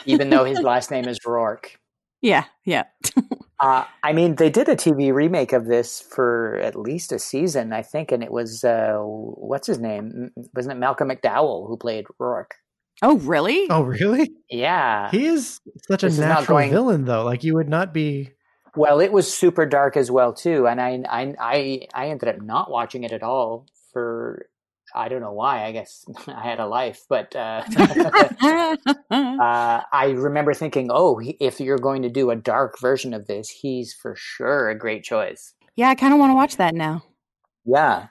[0.05, 1.79] even though his last name is Rourke.
[2.21, 2.45] yeah.
[2.65, 2.83] Yeah.
[3.57, 7.71] Uh, I mean, they did a TV remake of this for at least a season,
[7.71, 10.31] I think, and it was uh, what's his name?
[10.53, 12.55] Wasn't it Malcolm McDowell who played Rourke?
[13.01, 13.65] Oh really?
[13.69, 14.33] Oh, really?
[14.49, 15.09] Yeah.
[15.09, 17.23] He is such a This is not natural going- villain, though.
[17.23, 18.31] Like you would not be.
[18.75, 22.41] Well, it was super dark as well too, and I I I, I ended up
[22.41, 24.47] not watching it at all for
[24.95, 25.65] I don't know why.
[25.65, 27.63] I guess I had a life, but uh,
[29.11, 33.49] uh, I remember thinking, oh, if you're going to do a dark version of this,
[33.49, 35.53] he's for sure a great choice.
[35.75, 37.03] yeah, I kind of want to watch that now.
[37.65, 38.07] Yeah,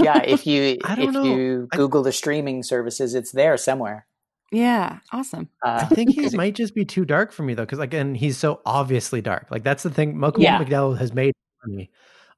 [0.00, 0.22] yeah.
[0.22, 1.22] If you if know.
[1.24, 4.06] you I- Google the streaming services, it's there somewhere.
[4.50, 5.50] Yeah, awesome.
[5.62, 8.38] I Uh, think he might just be too dark for me though, because again, he's
[8.38, 9.48] so obviously dark.
[9.50, 10.18] Like that's the thing.
[10.18, 10.58] Malcolm Yeah.
[10.64, 11.34] McDowell has made
[11.66, 11.90] money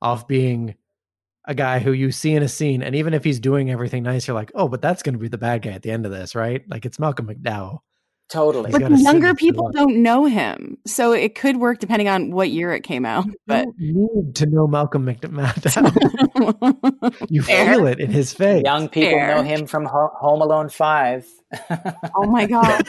[0.03, 0.75] off being
[1.47, 4.27] a guy who you see in a scene, and even if he's doing everything nice,
[4.29, 6.13] you're like, oh, but that's going to be the bad guy at the end of
[6.13, 6.63] this, right?
[6.69, 7.79] Like it's Malcolm McDowell.
[8.31, 8.67] totally.
[8.67, 11.79] He's But gotta the sit younger people fill don't know him, so it could work
[11.81, 13.25] depending on what year it came out.
[13.27, 17.17] You But don't need to know Malcolm McDowell.
[17.31, 17.75] you Fair.
[17.75, 18.63] feel it in his face.
[18.65, 19.35] Young people Fair.
[19.37, 21.27] know him from Ho- Home Alone Five.
[22.15, 22.85] oh my god,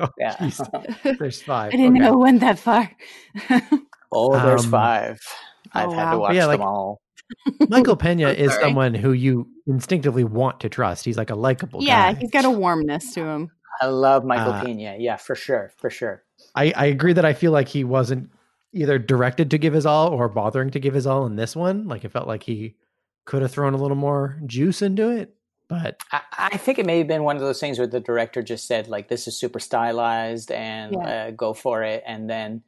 [0.00, 0.36] oh, Yeah.
[0.36, 1.18] jeez.
[1.18, 1.68] There's five.
[1.72, 2.00] I didn't Okay.
[2.00, 2.90] know it went that far.
[4.12, 5.18] Oh, there's Um, five.
[5.72, 7.00] I've Oh, had to watch Yeah, like- them all.
[7.68, 11.04] Michael Pena is someone who you instinctively want to trust.
[11.04, 12.18] He's like a likable yeah, guy.
[12.20, 13.50] he's got a warmness to him.
[13.80, 14.96] I love Michael Uh, Pena.
[14.98, 16.22] Yeah, for sure, for sure.
[16.54, 18.30] I, I agree that I feel like he wasn't
[18.72, 21.88] either directed to give his all or bothering to give his all in this one.
[21.88, 22.76] Like it felt like he
[23.24, 25.34] could have thrown a little more juice into it.
[25.68, 28.42] But I, I think it may have been one of those things where the director
[28.42, 31.00] just said, like, this is super stylized and Yeah.
[31.08, 32.02] uh, go for it.
[32.06, 32.62] And then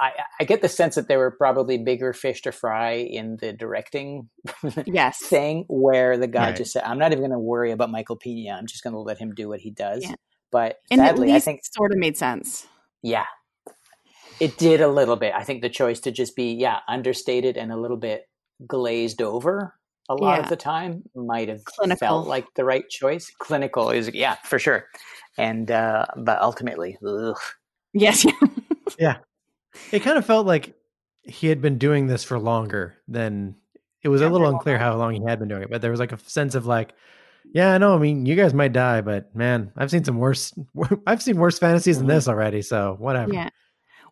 [0.00, 3.52] I, I get the sense that there were probably bigger fish to fry in the
[3.52, 4.28] directing
[4.86, 5.18] Yes.
[5.18, 6.56] thing where the guy Right.
[6.56, 8.54] just said, I'm not even going to worry about Michael Pena.
[8.56, 10.04] I'm just going to let him do what he does.
[10.04, 10.14] Yeah.
[10.52, 12.66] But And at sadly, I least think sort of made sense.
[13.02, 13.26] Yeah.
[14.40, 15.34] It did a little bit.
[15.34, 18.24] I think the choice to just be, yeah, understated and a little bit
[18.66, 19.74] glazed over
[20.08, 20.42] a lot Yeah.
[20.44, 21.98] of the time might have Clinical.
[21.98, 23.30] felt like the right choice.
[23.38, 24.86] Clinical is, yeah, for sure.
[25.38, 27.36] And, uh, but ultimately, ugh.
[27.92, 28.24] Yes.
[29.92, 30.74] it kind of felt like
[31.22, 33.54] he had been doing this for longer than
[34.02, 35.70] it was a little unclear how long he had been doing it.
[35.70, 36.94] But there was like a sense of like,
[37.52, 37.94] yeah, I know.
[37.94, 40.52] I mean, you guys might die, but man, I've seen some worse.
[41.06, 42.16] I've seen worse fantasies than mm-hmm.
[42.16, 42.62] this already.
[42.62, 43.32] So whatever.
[43.32, 43.50] yeah.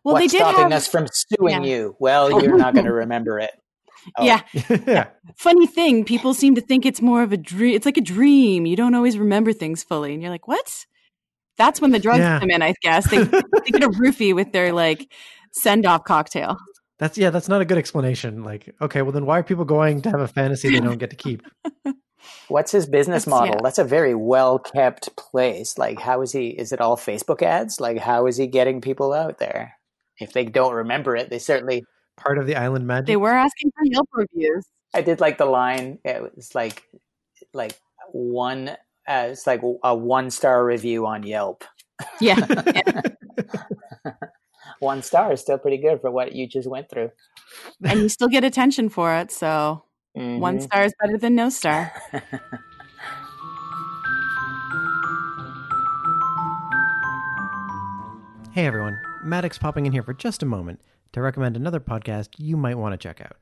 [0.03, 0.73] Well, what's they did stopping have.
[0.73, 1.69] us from suing yeah.
[1.69, 1.95] you?
[1.99, 3.51] Well, oh, you're not going to remember it.
[4.17, 4.41] Oh, Yeah.
[4.87, 5.07] yeah.
[5.35, 7.75] Funny thing, people seem to think it's more of a dream.
[7.75, 8.65] It's like a dream.
[8.65, 10.85] You don't always remember things fully, and you're like, "What?"
[11.57, 12.39] That's when the drugs Yeah.
[12.39, 12.61] come in.
[12.61, 15.11] I guess they, they get a roofie with their like
[15.53, 16.57] send off cocktail.
[16.97, 18.43] That's yeah, that's not a good explanation.
[18.43, 21.09] Like, okay, well then why are people going to have a fantasy they don't get
[21.11, 21.41] to keep?
[22.49, 23.55] What's his business That's- model?
[23.55, 23.61] yeah.
[23.63, 25.77] That's a very well kept place.
[25.77, 26.49] Like, how is he?
[26.49, 27.79] Is it all Facebook ads?
[27.79, 29.73] Like, how is he getting people out there?
[30.19, 31.85] If they don't remember it, they certainly.
[32.17, 33.05] Part of the island magic.
[33.07, 34.65] They were asking for Yelp reviews.
[34.93, 35.99] I did like the line.
[36.03, 36.83] It was like,
[37.53, 37.79] like
[38.11, 38.69] one.
[39.07, 41.63] Uh, it's like a one star review on Yelp.
[42.19, 42.35] Yeah,
[44.79, 47.11] One star is still pretty good for what you just went through.
[47.83, 49.31] and you still get attention for it.
[49.31, 50.61] So one Mhm.
[50.63, 51.91] star is better than no star.
[58.51, 60.81] Hey everyone, Maddox popping in here for just a moment
[61.13, 63.37] to recommend another podcast you might want to check out.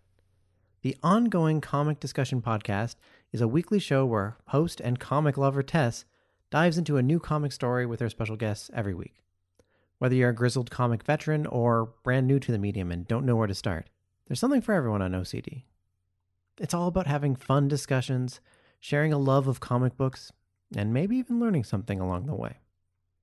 [0.82, 2.96] The Ongoing Comic Discussion Podcast
[3.32, 6.06] is a weekly show where host and comic lover Tess
[6.52, 9.24] dives into a new comic story with her special guests every week.
[10.00, 13.36] Whether you're a grizzled comic veteran or brand new to the medium and don't know
[13.36, 13.90] where to start,
[14.28, 15.64] there's something for everyone on OCD.
[16.60, 18.40] It's all about having fun discussions,
[18.80, 20.32] sharing a love of comic books,
[20.76, 22.58] and maybe even learning something along the way.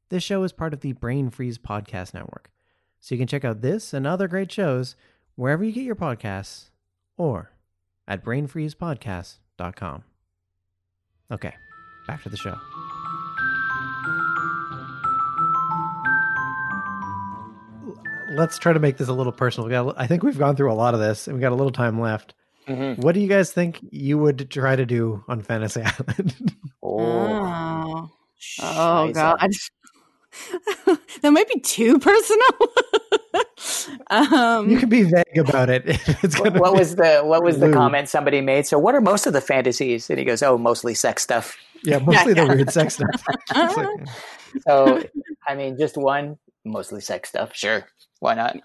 [0.09, 2.51] This show is part of the Brain Freeze Podcast Network,
[3.01, 4.97] so you can check out this and other great shows
[5.35, 6.71] wherever you get your podcasts
[7.17, 7.51] or
[8.07, 10.05] at brainfreezepodcast.com.
[11.31, 11.55] Okay,
[12.07, 12.57] back to the show.
[18.37, 19.67] Let's try to make this a little personal.
[19.67, 21.55] We got, I think we've gone through a lot of this, and we got a
[21.55, 22.35] little time left.
[22.69, 22.99] Mhm.
[22.99, 26.55] What do you guys think you would try to do on Fantasy Island?
[26.83, 28.11] Oh,
[28.61, 29.51] Oh, oh god,
[31.23, 32.47] that might be too personal.
[34.11, 35.83] um, you can be vague about it.
[36.23, 38.67] It's What, what was the what was the comment somebody made?
[38.67, 40.11] So, what are most of the fantasies?
[40.11, 42.45] And he goes, "Oh, mostly sex stuff." Yeah, mostly yeah.
[42.47, 43.09] the weird sex stuff.
[43.51, 44.09] It's like,
[44.67, 45.03] So,
[45.49, 47.55] I mean, just one, mostly sex stuff.
[47.55, 47.87] Sure,
[48.25, 48.57] why not?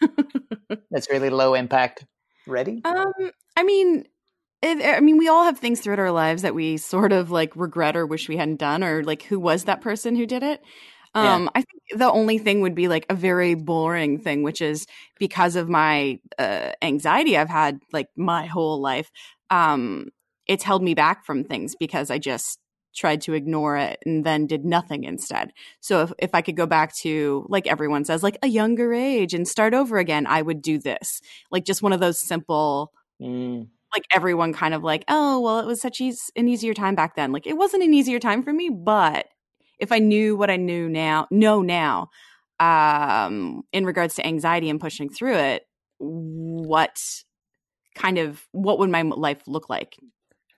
[0.90, 2.06] That's really low impact.
[2.46, 2.80] Ready?
[2.86, 3.12] Um,
[3.56, 4.06] I mean,
[4.62, 7.54] it, I mean, we all have things throughout our lives that we sort of like
[7.54, 10.62] regret or wish we hadn't done, or like who was that person who did it.
[11.14, 11.34] Yeah.
[11.34, 14.86] Um, I think the only thing would be like a very boring thing, which is
[15.18, 19.10] because of my uh, anxiety I've had like my whole life.
[19.50, 20.08] Um,
[20.46, 22.58] it's held me back from things because I just
[22.94, 25.52] tried to ignore it and then did nothing instead.
[25.80, 29.34] So if, if I could go back to like everyone says, like a younger age
[29.34, 31.20] and start over again, I would do this.
[31.50, 35.66] Like just one of those simple Mm, like everyone kind of like, oh, well, it
[35.66, 37.30] was such eas- an easier time back then.
[37.32, 39.26] Like it wasn't an easier time for me, but
[39.78, 42.10] if I knew what I knew now, know now,
[42.58, 45.66] um, in regards to anxiety and pushing through it,
[45.98, 46.98] what
[47.94, 49.96] kind of what would my life look like?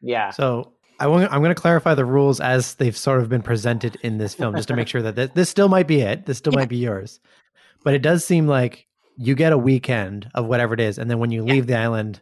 [0.01, 0.31] yeah.
[0.31, 3.97] so I want, I'm going to clarify the rules as they've sort of been presented
[4.03, 6.27] in this film, just to make sure that this, this still might be it.
[6.27, 6.61] This still Yeah.
[6.61, 7.21] might be yours,
[7.83, 11.19] but it does seem like you get a weekend of whatever it is, and then
[11.19, 11.53] when you Yeah.
[11.53, 12.21] leave the island,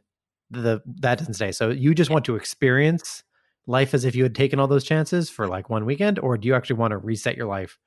[0.50, 1.52] the that doesn't stay.
[1.52, 3.24] So you just want to experience
[3.66, 6.48] life as if you had taken all those chances for like one weekend, or do
[6.48, 7.78] you actually want to reset your life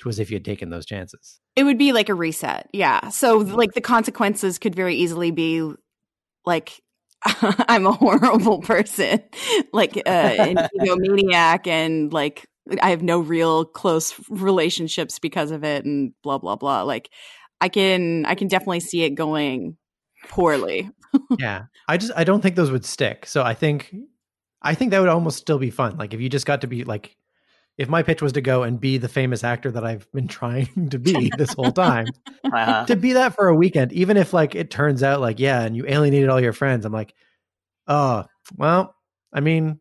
[0.00, 1.40] to as if you had taken those chances?
[1.56, 2.68] It would be like a reset.
[2.72, 3.08] Yeah.
[3.10, 3.54] So mm-hmm.
[3.54, 5.72] like the consequences could very easily be
[6.44, 6.80] like
[7.68, 9.22] I'm a horrible person,
[9.72, 12.46] like uh, an egomaniac, and like
[12.80, 16.82] I have no real close relationships because of it, and blah blah blah.
[16.82, 17.10] Like
[17.60, 19.76] I can I can definitely see it going
[20.28, 20.90] poorly.
[21.38, 23.94] yeah i just i don't think those would stick so i think
[24.62, 26.84] i think that would almost still be fun like if you just got to be
[26.84, 27.16] like
[27.80, 30.88] if my pitch was to go and be the famous actor that i've been trying
[30.90, 32.06] to be this whole time
[32.52, 32.84] Uh-huh.
[32.86, 35.76] to be that for a weekend even if like it turns out like yeah and
[35.76, 37.14] you alienated all your friends i'm like
[37.86, 38.24] oh
[38.56, 38.94] well
[39.32, 39.78] i mean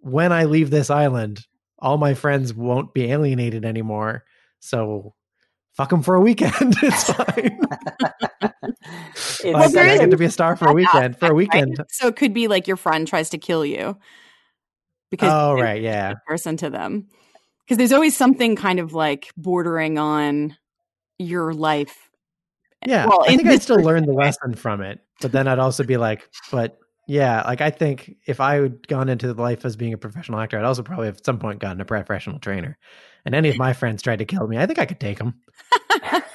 [0.00, 1.40] when i leave this island
[1.78, 4.24] all my friends won't be alienated anymore
[4.60, 5.14] so
[5.76, 7.58] fuck them for a weekend it's fine
[8.42, 11.36] It's- Well, there I get to be a star for a weekend for a right?
[11.36, 13.96] weekend So it could be like your friend tries to kill you
[15.10, 17.08] because oh right yeah person to them.
[17.66, 20.56] Because there's always something kind of like bordering on
[21.18, 22.10] your life.
[22.82, 25.58] Eh, yeah, Well, I think I'd still learn the lesson from it, but then I'd
[25.58, 29.76] also be like, but yeah, like I think if I had gone into life as
[29.76, 32.78] being a professional actor, I'd also probably at some point gotten a professional trainer.
[33.24, 35.34] And any of my friends tried to kill me, I think I could take them.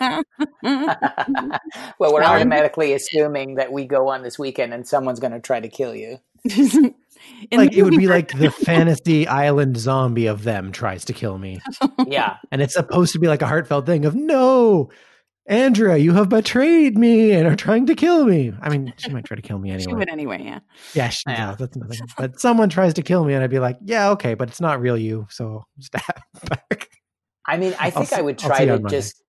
[0.61, 5.61] well, we're automatically assuming that we go on this weekend and someone's going to try
[5.61, 6.19] to kill you.
[7.49, 11.37] In like it would be like the fantasy island zombie of them tries to kill
[11.37, 11.59] me,
[12.07, 12.37] Yeah.
[12.51, 14.89] and it's supposed to be like a heartfelt thing of no.
[15.47, 18.53] Andrea, you have betrayed me and are trying to kill me.
[18.61, 19.93] I mean, she might try to kill me She anyway.
[19.99, 20.59] would anyway, yeah.
[20.93, 21.49] Yeah, she, Yeah.
[21.49, 21.99] yeah, that's nothing.
[22.15, 24.79] But someone tries to kill me, and I'd be like, "Yeah, okay, but it's not
[24.79, 26.03] real you." So stab
[26.49, 26.89] back.
[27.47, 29.21] I mean, I think I would I'll try to just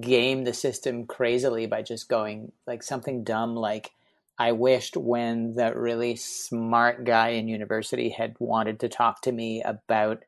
[0.00, 3.90] game the system crazily by just going like something dumb like
[4.40, 9.62] I wished when that really smart guy in university had wanted to talk to me
[9.62, 10.24] about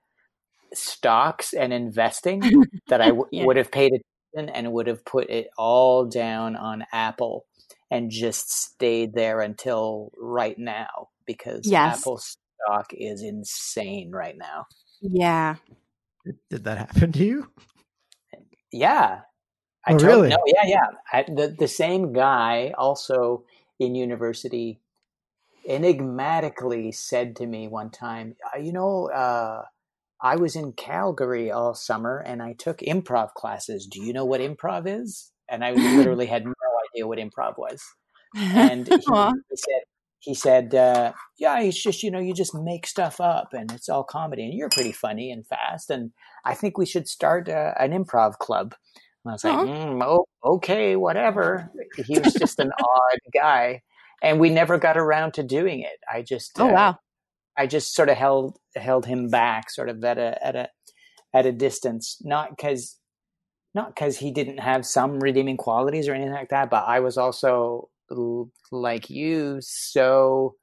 [0.75, 2.43] stocks and investing
[2.89, 3.47] that I w- Yeah.
[3.47, 3.93] would have paid
[4.35, 7.47] attention and would have put it all down on Apple
[7.91, 11.99] and just stayed there until right now because Yes.
[11.99, 14.67] Apple stock is insane right now.
[15.01, 15.57] Yeah.
[16.51, 17.51] Did that happen to you?
[18.71, 19.21] Yeah.
[19.87, 20.29] I Oh, told, really?
[20.29, 20.87] No, yeah, yeah.
[21.13, 23.45] I, the the same guy also
[23.79, 24.81] in university
[25.69, 29.65] enigmatically said to me one time, "Uh, you know, uh,
[30.23, 33.87] I was in Calgary all summer and I took improv classes.
[33.87, 35.33] Do you know what improv is?
[35.49, 36.53] And I literally had no
[36.91, 37.83] idea what improv was.
[38.37, 39.83] And he, he said,
[40.21, 43.89] he said, uh, yeah, it's just, you know, you just make stuff up and it's
[43.89, 45.91] all comedy and you're pretty funny and fast.
[45.91, 46.13] And
[46.45, 48.77] I think we should start uh, an improv club.
[49.25, 51.71] And I was like, mm, oh, okay, whatever.
[51.97, 53.83] He was just an odd guy.
[54.23, 55.99] And we never got around to doing it.
[56.13, 56.99] I just, oh uh, wow.
[57.57, 60.69] I just sort of held held him back, sort of at a at a
[61.35, 62.99] at a distance, not because
[63.75, 67.17] not because he didn't have some redeeming qualities or anything like that, but I was
[67.19, 67.91] also
[68.71, 70.55] like you, so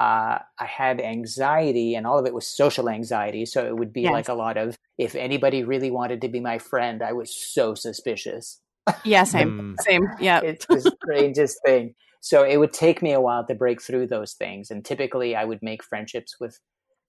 [0.00, 3.46] uh, I had anxiety, and all of it was social anxiety.
[3.46, 4.12] So it would be Yes.
[4.12, 7.74] like a lot of if anybody really wanted to be my friend, I was so
[7.74, 8.60] suspicious.
[9.04, 9.76] Yeah, same.
[9.76, 9.80] Mm.
[9.82, 10.08] Same.
[10.20, 10.40] Yeah.
[10.44, 11.94] It's the strangest thing.
[12.20, 14.70] So it would take me a while to break through those things.
[14.70, 16.58] And typically I would make friendships with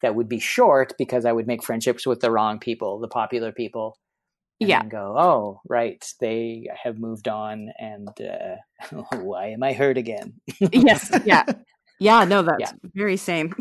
[0.01, 3.51] that would be short because I would make friendships with the wrong people, the popular
[3.51, 3.97] people.
[4.59, 4.83] And Yeah.
[4.85, 6.03] go, oh, right.
[6.19, 7.69] They have moved on.
[7.79, 8.57] And uh,
[9.15, 10.33] why am I hurt again?
[10.71, 11.11] yes.
[11.25, 11.43] Yeah.
[11.99, 12.25] Yeah.
[12.25, 12.71] No, that's Yeah.
[12.93, 13.55] very same.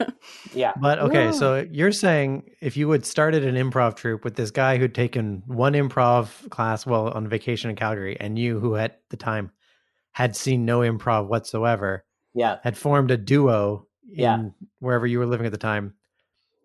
[0.52, 0.72] Yeah.
[0.80, 1.30] But okay, Yeah.
[1.32, 5.42] so you're saying if you had started an improv troupe with this guy who'd taken
[5.46, 9.50] one improv class while on vacation in Calgary, and you, who at the time
[10.12, 12.04] had seen no improv whatsoever,
[12.34, 12.58] Yeah.
[12.62, 14.38] had formed a duo in Yeah.
[14.80, 15.94] wherever you were living at the time,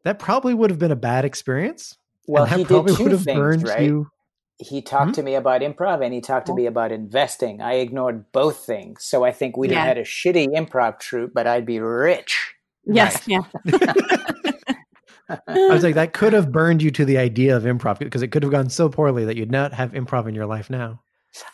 [0.04, 1.98] that probably would have been a bad experience.
[2.28, 3.82] Well, that he did probably two would have things, burned right?
[3.82, 4.10] you.
[4.58, 5.22] He talked Hmm?
[5.22, 7.62] to me about improv and he talked to me about investing.
[7.62, 9.04] I ignored both things.
[9.04, 9.80] So I think we'd Yeah.
[9.80, 12.54] have had a shitty improv troupe, but I'd be rich.
[12.86, 13.28] Yes.
[13.28, 13.42] Yeah.
[15.48, 18.30] I was like, that could have burned you to the idea of improv because it
[18.30, 21.02] could have gone so poorly that you'd not have improv in your life now.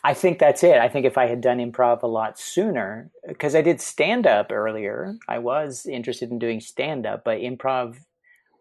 [0.04, 0.78] I think that's it.
[0.78, 4.52] I think if I had done improv a lot sooner, because I did stand up
[4.52, 7.98] earlier, I was interested in doing stand up, but improv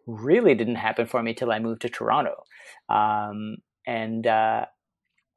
[0.06, 2.44] really didn't happen for me till I moved to Toronto.
[2.90, 3.56] Um,
[3.86, 4.66] and uh,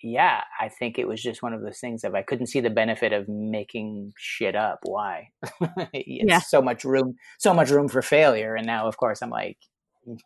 [0.02, 2.70] yeah, I think it was just one of those things of I couldn't see the
[2.70, 4.80] benefit of making shit up.
[4.84, 5.30] Why?
[5.93, 6.39] it's Yeah.
[6.39, 8.56] so much room, so much room for failure.
[8.56, 9.58] And now, of course, I'm like,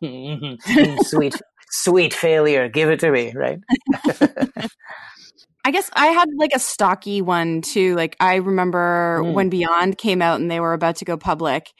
[1.00, 1.34] sweet,
[1.70, 3.58] sweet failure, give it to me, right?
[5.66, 7.94] I guess I had like a stocky one too.
[7.94, 9.32] Like I remember Mm.
[9.32, 11.72] when Beyond came out and they were about to go public,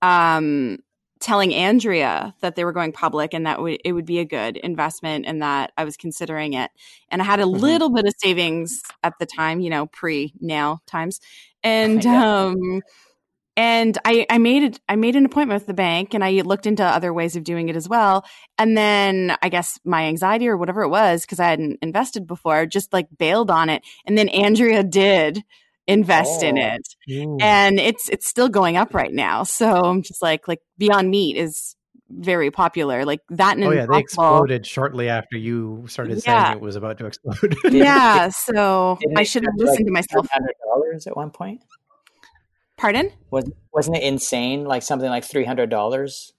[0.00, 0.78] um,
[1.22, 4.56] telling Andrea that they were going public and that w- it would be a good
[4.58, 6.70] investment and that I was considering it.
[7.10, 7.60] And I had a Mhm.
[7.62, 11.20] little bit of savings at the time, you know, pre now times.
[11.62, 12.82] And um
[13.56, 16.66] and I, I made it I made an appointment with the bank and I looked
[16.66, 18.24] into other ways of doing it as well.
[18.58, 22.64] And then I guess my anxiety or whatever it was, because I hadn't invested before,
[22.66, 23.82] just like bailed on it.
[24.06, 25.44] And then Andrea did
[25.86, 26.62] invest in Oh.
[26.76, 26.88] it.
[27.12, 27.38] Ooh.
[27.40, 29.42] And it's it's still going up right now.
[29.44, 31.74] So I'm just like like Beyond Meat is
[32.10, 33.04] very popular.
[33.04, 36.44] Like that and oh yeah, they exploded shortly after you started Yeah.
[36.44, 37.54] saying it was about to explode.
[37.70, 40.28] Yeah, so Didn't I should have get to, like, listened to myself.
[40.30, 41.62] Hundred dollars at one point.
[42.76, 43.10] Pardon?
[43.30, 44.64] Was wasn't it insane?
[44.64, 46.32] Like something like three hundred dollars.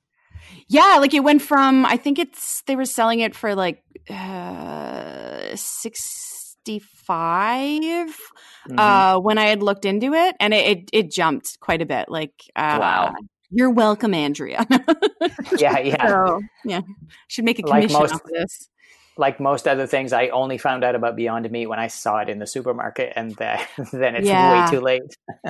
[0.67, 5.55] Yeah, like it went from I think it's they were selling it for like uh
[5.55, 8.79] 65 Mm-hmm.
[8.79, 12.09] uh when I had looked into it and it it, it jumped quite a bit.
[12.09, 13.13] Like uh Wow.
[13.55, 14.65] You're welcome, Andrea.
[15.59, 16.07] yeah, yeah.
[16.07, 16.81] so, yeah.
[17.27, 18.67] Should make a Like commission most- off this.
[19.15, 22.29] Like most other things, I only found out about Beyond Meat when I saw it
[22.29, 24.65] in the supermarket, and that, then it's Yeah.
[24.65, 25.03] way too late.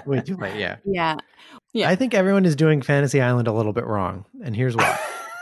[0.06, 0.58] Way too late.
[0.58, 0.76] Yeah.
[0.84, 1.16] Yeah.
[1.72, 1.90] Yeah.
[1.90, 5.00] I think everyone is doing Fantasy Island a little bit wrong, and here's why.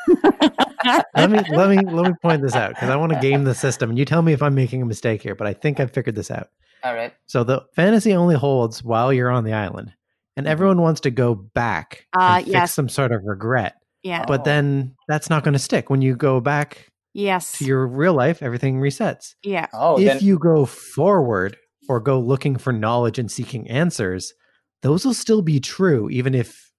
[1.16, 3.56] let me let me let me point this out because I want to game the
[3.56, 5.36] system, and you tell me if I'm making a mistake here.
[5.36, 6.50] But I think I've figured this out.
[6.84, 7.14] All right.
[7.28, 9.94] So the fantasy only holds while you're on the island,
[10.36, 12.74] and everyone wants to go back Uh, and fix yes.
[12.74, 13.76] some sort of regret.
[14.04, 14.26] Yeah.
[14.26, 14.44] But Oh.
[14.46, 15.90] then that's not going to stick.
[15.92, 17.60] When you go back Yes.
[17.60, 19.36] to your real life, everything resets.
[19.44, 19.68] yeah.
[19.74, 21.58] Oh, if then you go forward
[21.88, 24.34] or go looking for knowledge and seeking answers,
[24.82, 26.71] those will still be true, even if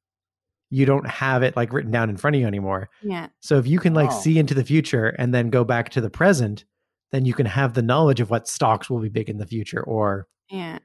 [0.73, 2.89] you don't have it like written down in front of you anymore.
[3.03, 3.29] Yeah.
[3.41, 4.21] So if you can like Oh.
[4.21, 6.65] see into the future and then go back to the present,
[7.13, 9.83] then you can have the knowledge of what stocks will be big in the future
[9.83, 10.79] or Yeah.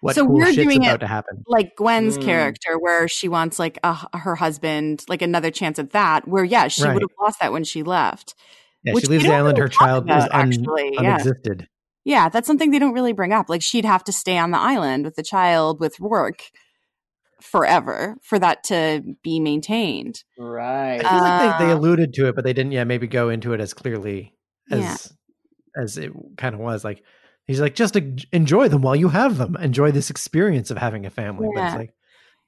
[0.00, 1.44] what So cool we're shit's doing about it to happen.
[1.46, 2.24] like Gwen's Mm.
[2.24, 6.26] character, where she wants like a, her husband, like another chance at that.
[6.26, 6.94] Where yeah, she Right.
[6.94, 8.34] would have lost that when she left.
[8.82, 9.56] Yeah, which she we leaves the island.
[9.58, 10.98] really Her child about, is un- actually, yeah.
[11.14, 11.68] unexisted.
[12.04, 13.48] Yeah, that's something they don't really bring up.
[13.48, 16.50] Like she'd have to stay on the island with the child with Roarke
[17.40, 20.22] forever for that to be maintained.
[20.38, 21.04] right.
[21.04, 22.72] I feel like they, they Uh, alluded to it, but they didn't.
[22.72, 24.34] Yeah, maybe go into it as clearly
[24.70, 25.82] as Yeah.
[25.82, 26.84] as it kind of was.
[26.84, 27.02] Like
[27.46, 27.96] he's like, just
[28.32, 29.56] enjoy them while you have them.
[29.56, 31.48] Enjoy this experience of having a family.
[31.54, 31.94] But it's like,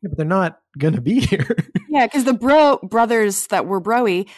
[0.03, 1.57] yeah, but they're not gonna be here.
[1.88, 4.28] Yeah, because the bro brothers that were broy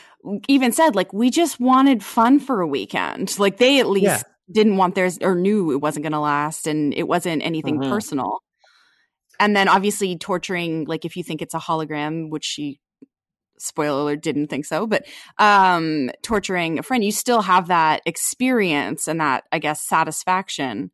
[0.49, 3.39] even said like we just wanted fun for a weekend.
[3.39, 4.23] Like they at least Yeah.
[4.51, 7.89] didn't want theirs or knew it wasn't going to last and it wasn't anything Mhm.
[7.89, 8.41] personal.
[9.43, 12.79] And then obviously torturing like if you think it's a hologram, which she
[13.59, 15.05] spoiler alert didn't think so, but
[15.39, 20.93] um torturing a friend, you still have that experience and that I guess satisfaction.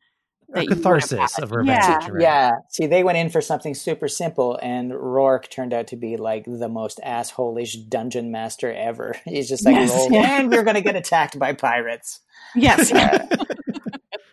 [0.51, 1.45] a that you would have catharsis had.
[1.45, 1.85] of revenge.
[1.85, 2.09] Yeah.
[2.09, 2.23] right?
[2.23, 2.51] Yeah.
[2.71, 6.47] See, they went in for something super simple, and Roarke turned out to be like
[6.47, 9.15] the most assholish dungeon master ever.
[9.27, 10.21] He's just like, Yes, yeah.
[10.41, 12.21] and we're going to get attacked by pirates.
[12.55, 12.91] Yes.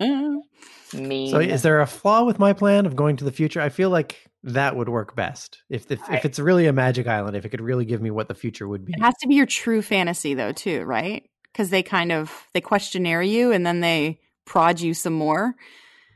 [0.02, 1.08] Mm-hmm.
[1.08, 1.30] Mean.
[1.32, 3.60] So is there a flaw with my plan of going to the future?
[3.60, 5.62] I feel like that would work best.
[5.70, 8.12] If if, I- if it's really a magic island, if it could really give me
[8.12, 8.94] what the future would be.
[8.96, 11.24] It has to be your true fantasy though, too, right?
[11.52, 15.56] Because they kind of they questionnaire you and then they prod you some more.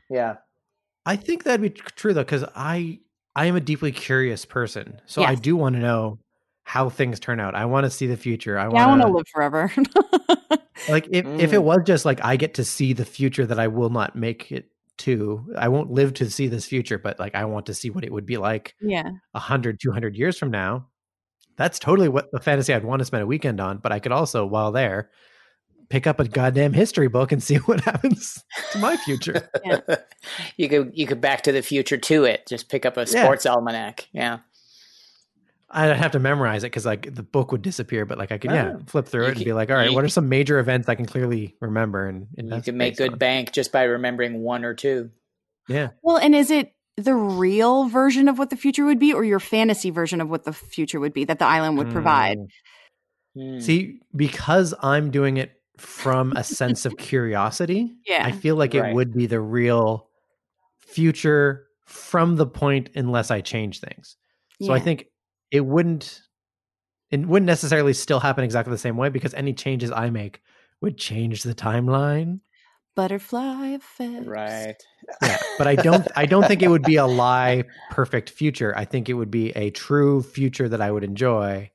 [0.08, 0.36] yeah.
[1.06, 3.00] I think that'd be true though, because I
[3.34, 6.18] I am a deeply curious person, so I do want to know
[6.64, 7.54] how things turn out.
[7.54, 8.58] I want to see the future.
[8.58, 9.72] I yeah, want want to live forever.
[10.88, 11.64] like if if it Mm.
[11.64, 14.70] was just like I get to see the future that I will not make it
[14.98, 15.46] to.
[15.56, 18.12] I won't live to see this future, but like I want to see what it
[18.12, 20.86] would be like yeah, 100 200 years from now.
[21.56, 24.12] That's totally what the fantasy I'd want to spend a weekend on, but I could
[24.12, 25.10] also while there
[25.88, 29.50] pick up a goddamn history book and see what happens to my future.
[30.56, 32.46] you could you could back to the future to it.
[32.48, 33.24] Just pick up a Yeah.
[33.24, 34.08] sports almanac.
[34.12, 34.38] Yeah.
[35.72, 38.50] I'd have to memorize it because like the book would disappear, but like I could
[38.50, 38.82] yeah Oh.
[38.86, 40.94] flip through You it and be like, all right, what are some major events I
[40.96, 43.18] can clearly remember and You invest can make good on?
[43.18, 45.10] bank just by remembering one or two.
[45.68, 49.22] Yeah, Well, and is it the real version of what the future would be, or
[49.24, 52.38] your fantasy version of what the future would be that the island would provide?
[52.38, 52.48] Mm.
[53.54, 53.60] Hmm.
[53.60, 58.26] See, because I'm doing it from a sense of curiosity, Yeah.
[58.26, 58.90] I feel like Right.
[58.90, 60.08] it would be the real
[60.80, 64.16] future from the point unless I change things.
[64.62, 65.06] So I think
[65.50, 66.22] it wouldn't
[67.10, 70.40] it wouldn't necessarily still happen exactly the same way because any changes I make
[70.80, 72.40] would change the timeline.
[72.94, 74.26] Butterfly effect.
[74.26, 74.76] Right.
[75.22, 78.76] Yeah, but I don't I don't think it would be a lie perfect future.
[78.76, 81.70] I think it would be a true future that I would enjoy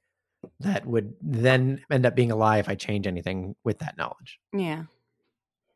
[0.60, 4.40] that would then end up being a lie if I change anything with that knowledge.
[4.54, 4.84] Yeah.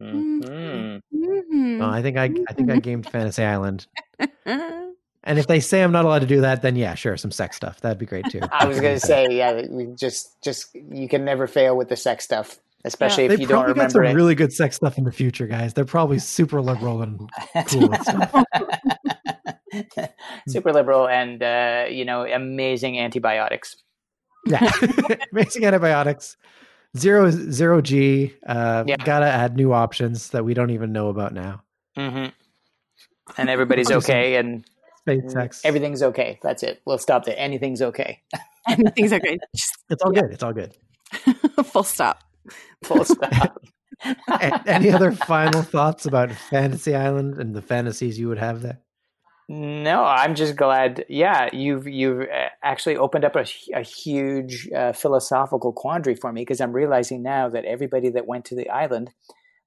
[0.02, 1.02] Mhm.
[1.14, 1.80] Mhm.
[1.80, 3.88] Well, I think I I think I gamed Fantasy Island.
[5.30, 7.56] And if they say I'm not allowed to do that, then yeah, sure, some sex
[7.56, 7.80] stuff.
[7.82, 8.42] That'd be great too.
[8.52, 11.96] I was going to say, yeah, you just, just you can never fail with the
[11.96, 13.76] sex stuff, especially they if you don't remember.
[13.76, 14.14] They probably got some it.
[14.16, 15.76] really good sex stuff in the future, guys.
[15.76, 17.30] They're probably super liberal and
[17.68, 18.44] cool with stuff.
[20.48, 23.76] Super liberal and uh, you know amazing antibiotics.
[24.48, 24.68] Yeah,
[25.32, 26.38] amazing antibiotics.
[26.98, 28.34] Zero zero G.
[28.48, 28.96] Uh, Yeah.
[28.98, 31.62] Gotta add new options that we don't even know about now.
[31.96, 32.26] hmm
[33.38, 34.66] And everybody's okay, and
[35.02, 35.62] Space sex.
[35.64, 36.40] everything's okay.
[36.42, 36.82] That's it.
[36.86, 37.36] We'll stop there.
[37.38, 38.22] Anything's okay.
[38.70, 39.38] Anything's okay.
[39.56, 40.32] Just It's all good.
[40.32, 40.76] It's all good.
[41.66, 42.22] full stop.
[42.84, 43.62] Full stop.
[44.66, 48.80] Any other final thoughts about Fantasy Island and the fantasies you would have there?
[49.52, 51.06] No, I'm just glad.
[51.10, 56.42] Yeah, you've you've uh, actually opened up a, a huge uh, philosophical quandary for me
[56.42, 59.10] because I'm realizing now that everybody that went to the island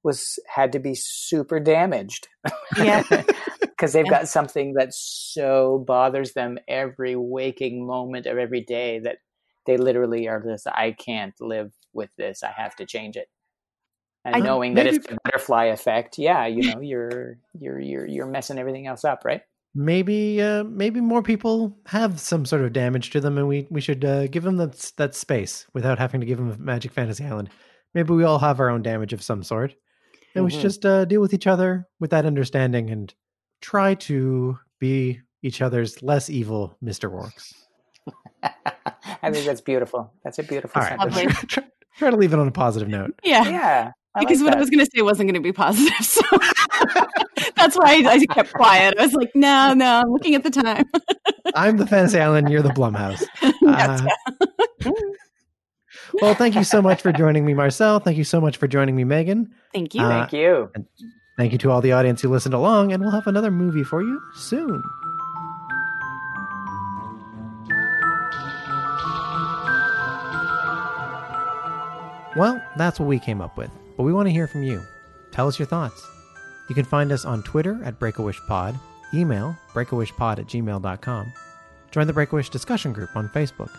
[0.04, 2.28] was had to be super damaged.
[2.76, 3.02] Yeah.
[3.82, 9.16] Because they've got something that so bothers them every waking moment of every day that
[9.66, 12.44] they literally are just I can't live with this.
[12.44, 13.26] I have to change it.
[14.24, 18.26] And I- knowing that it's the butterfly effect, yeah, you know, you're you're you're you're
[18.26, 19.42] messing everything else up, right?
[19.74, 23.80] Maybe, uh, maybe more people have some sort of damage to them, and we we
[23.80, 27.24] should uh, give them that that space without having to give them a Magic Fantasy
[27.24, 27.50] Island.
[27.94, 29.74] Maybe we all have our own damage of some sort,
[30.36, 30.62] and we should Mhm.
[30.62, 33.12] just uh, deal with each other with that understanding and
[33.62, 37.54] try to be each other's less evil, Mister Roarke.
[38.42, 40.12] I think that's beautiful.
[40.24, 41.16] That's a beautiful All right, sentence.
[41.16, 41.32] Lovely.
[41.32, 41.64] let's try,
[41.96, 43.14] try to leave it on a positive note.
[43.22, 43.48] Yeah.
[43.48, 43.92] Yeah.
[44.14, 45.92] I because like what I was going to say wasn't going to be positive.
[46.02, 46.20] So
[47.56, 48.94] that's why I, I kept quiet.
[48.98, 50.84] I was like, no, no, I'm looking at the time.
[51.54, 52.50] I'm the Fantasy Island.
[52.50, 53.22] You're the Blumhouse.
[53.66, 54.00] Uh,
[56.20, 58.00] well, thank you so much for joining me, Marcel.
[58.00, 59.52] Thank you so much for joining me, Megan.
[59.72, 60.02] Thank you.
[60.02, 60.70] Uh, Thank you.
[61.36, 64.02] Thank you to all the audience who listened along, and we'll have another movie for
[64.02, 64.82] you soon.
[72.36, 74.82] Well, that's what we came up with, but we want to hear from you.
[75.32, 76.06] Tell us your thoughts.
[76.68, 78.78] You can find us on Twitter at BreakAWishPod,
[79.14, 81.32] email breakawishpod at gmail.com,
[81.90, 83.70] join the Break-A-Wish discussion group on Facebook,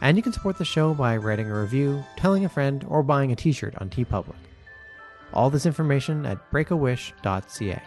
[0.00, 3.32] and you can support the show by writing a review, telling a friend, or buying
[3.32, 4.34] a t-shirt on TeePublic.
[5.32, 7.82] All this information at breakawish.ca.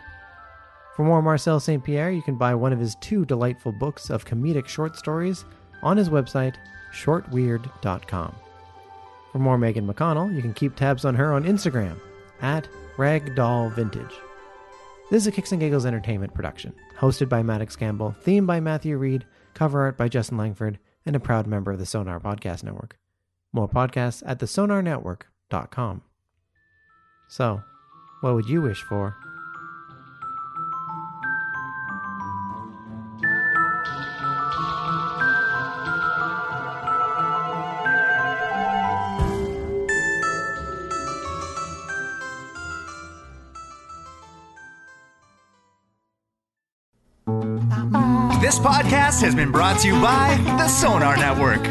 [0.95, 1.83] For more Marcel St.
[1.83, 5.45] Pierre, you can buy one of his two delightful books of comedic short stories
[5.81, 6.55] on his website,
[6.93, 8.35] shortweird.com.
[9.31, 11.97] For more Megan McConnell, you can keep tabs on her on Instagram
[12.41, 12.67] at
[12.97, 14.11] ragdollvintage.
[15.09, 18.97] This is a Kicks and Giggles Entertainment production, hosted by Maddox Campbell, themed by Matthew
[18.97, 22.97] Reed, cover art by Justin Langford, and a proud member of the Sonar Podcast Network.
[23.53, 26.03] More podcasts at thesonarnetwork.com.
[27.31, 27.63] So,
[28.19, 29.15] what would you wish for?
[48.41, 51.63] This podcast has been brought to you by the Sonar Network.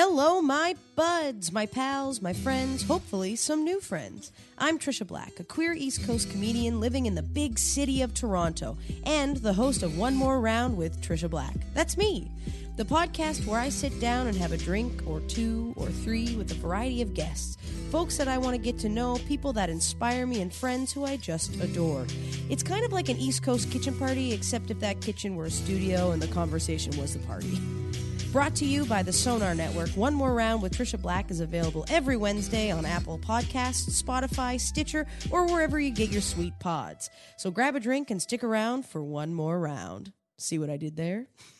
[0.00, 4.30] Hello, my buds, my pals, my friends, hopefully some new friends.
[4.56, 8.78] I'm Trisha Black, a queer East Coast comedian living in the big city of Toronto,
[9.02, 11.56] and the host of One More Round with Trisha Black.
[11.74, 12.30] That's me.
[12.76, 16.52] The podcast where I sit down and have a drink or two or three with
[16.52, 17.58] a variety of guests.
[17.90, 21.06] Folks that I want to get to know, people that inspire me, and friends who
[21.06, 22.06] I just adore.
[22.48, 25.50] It's kind of like an East Coast kitchen party, except if that kitchen were a
[25.50, 27.58] studio and the conversation was the party.
[28.32, 31.86] Brought to you by the Sonar Network, One More Round with Trisha Black is available
[31.88, 37.08] every Wednesday on Apple Podcasts, Spotify, Stitcher, or wherever you get your sweet pods.
[37.38, 40.12] So grab a drink and stick around for one more round.
[40.36, 41.26] See what I did there?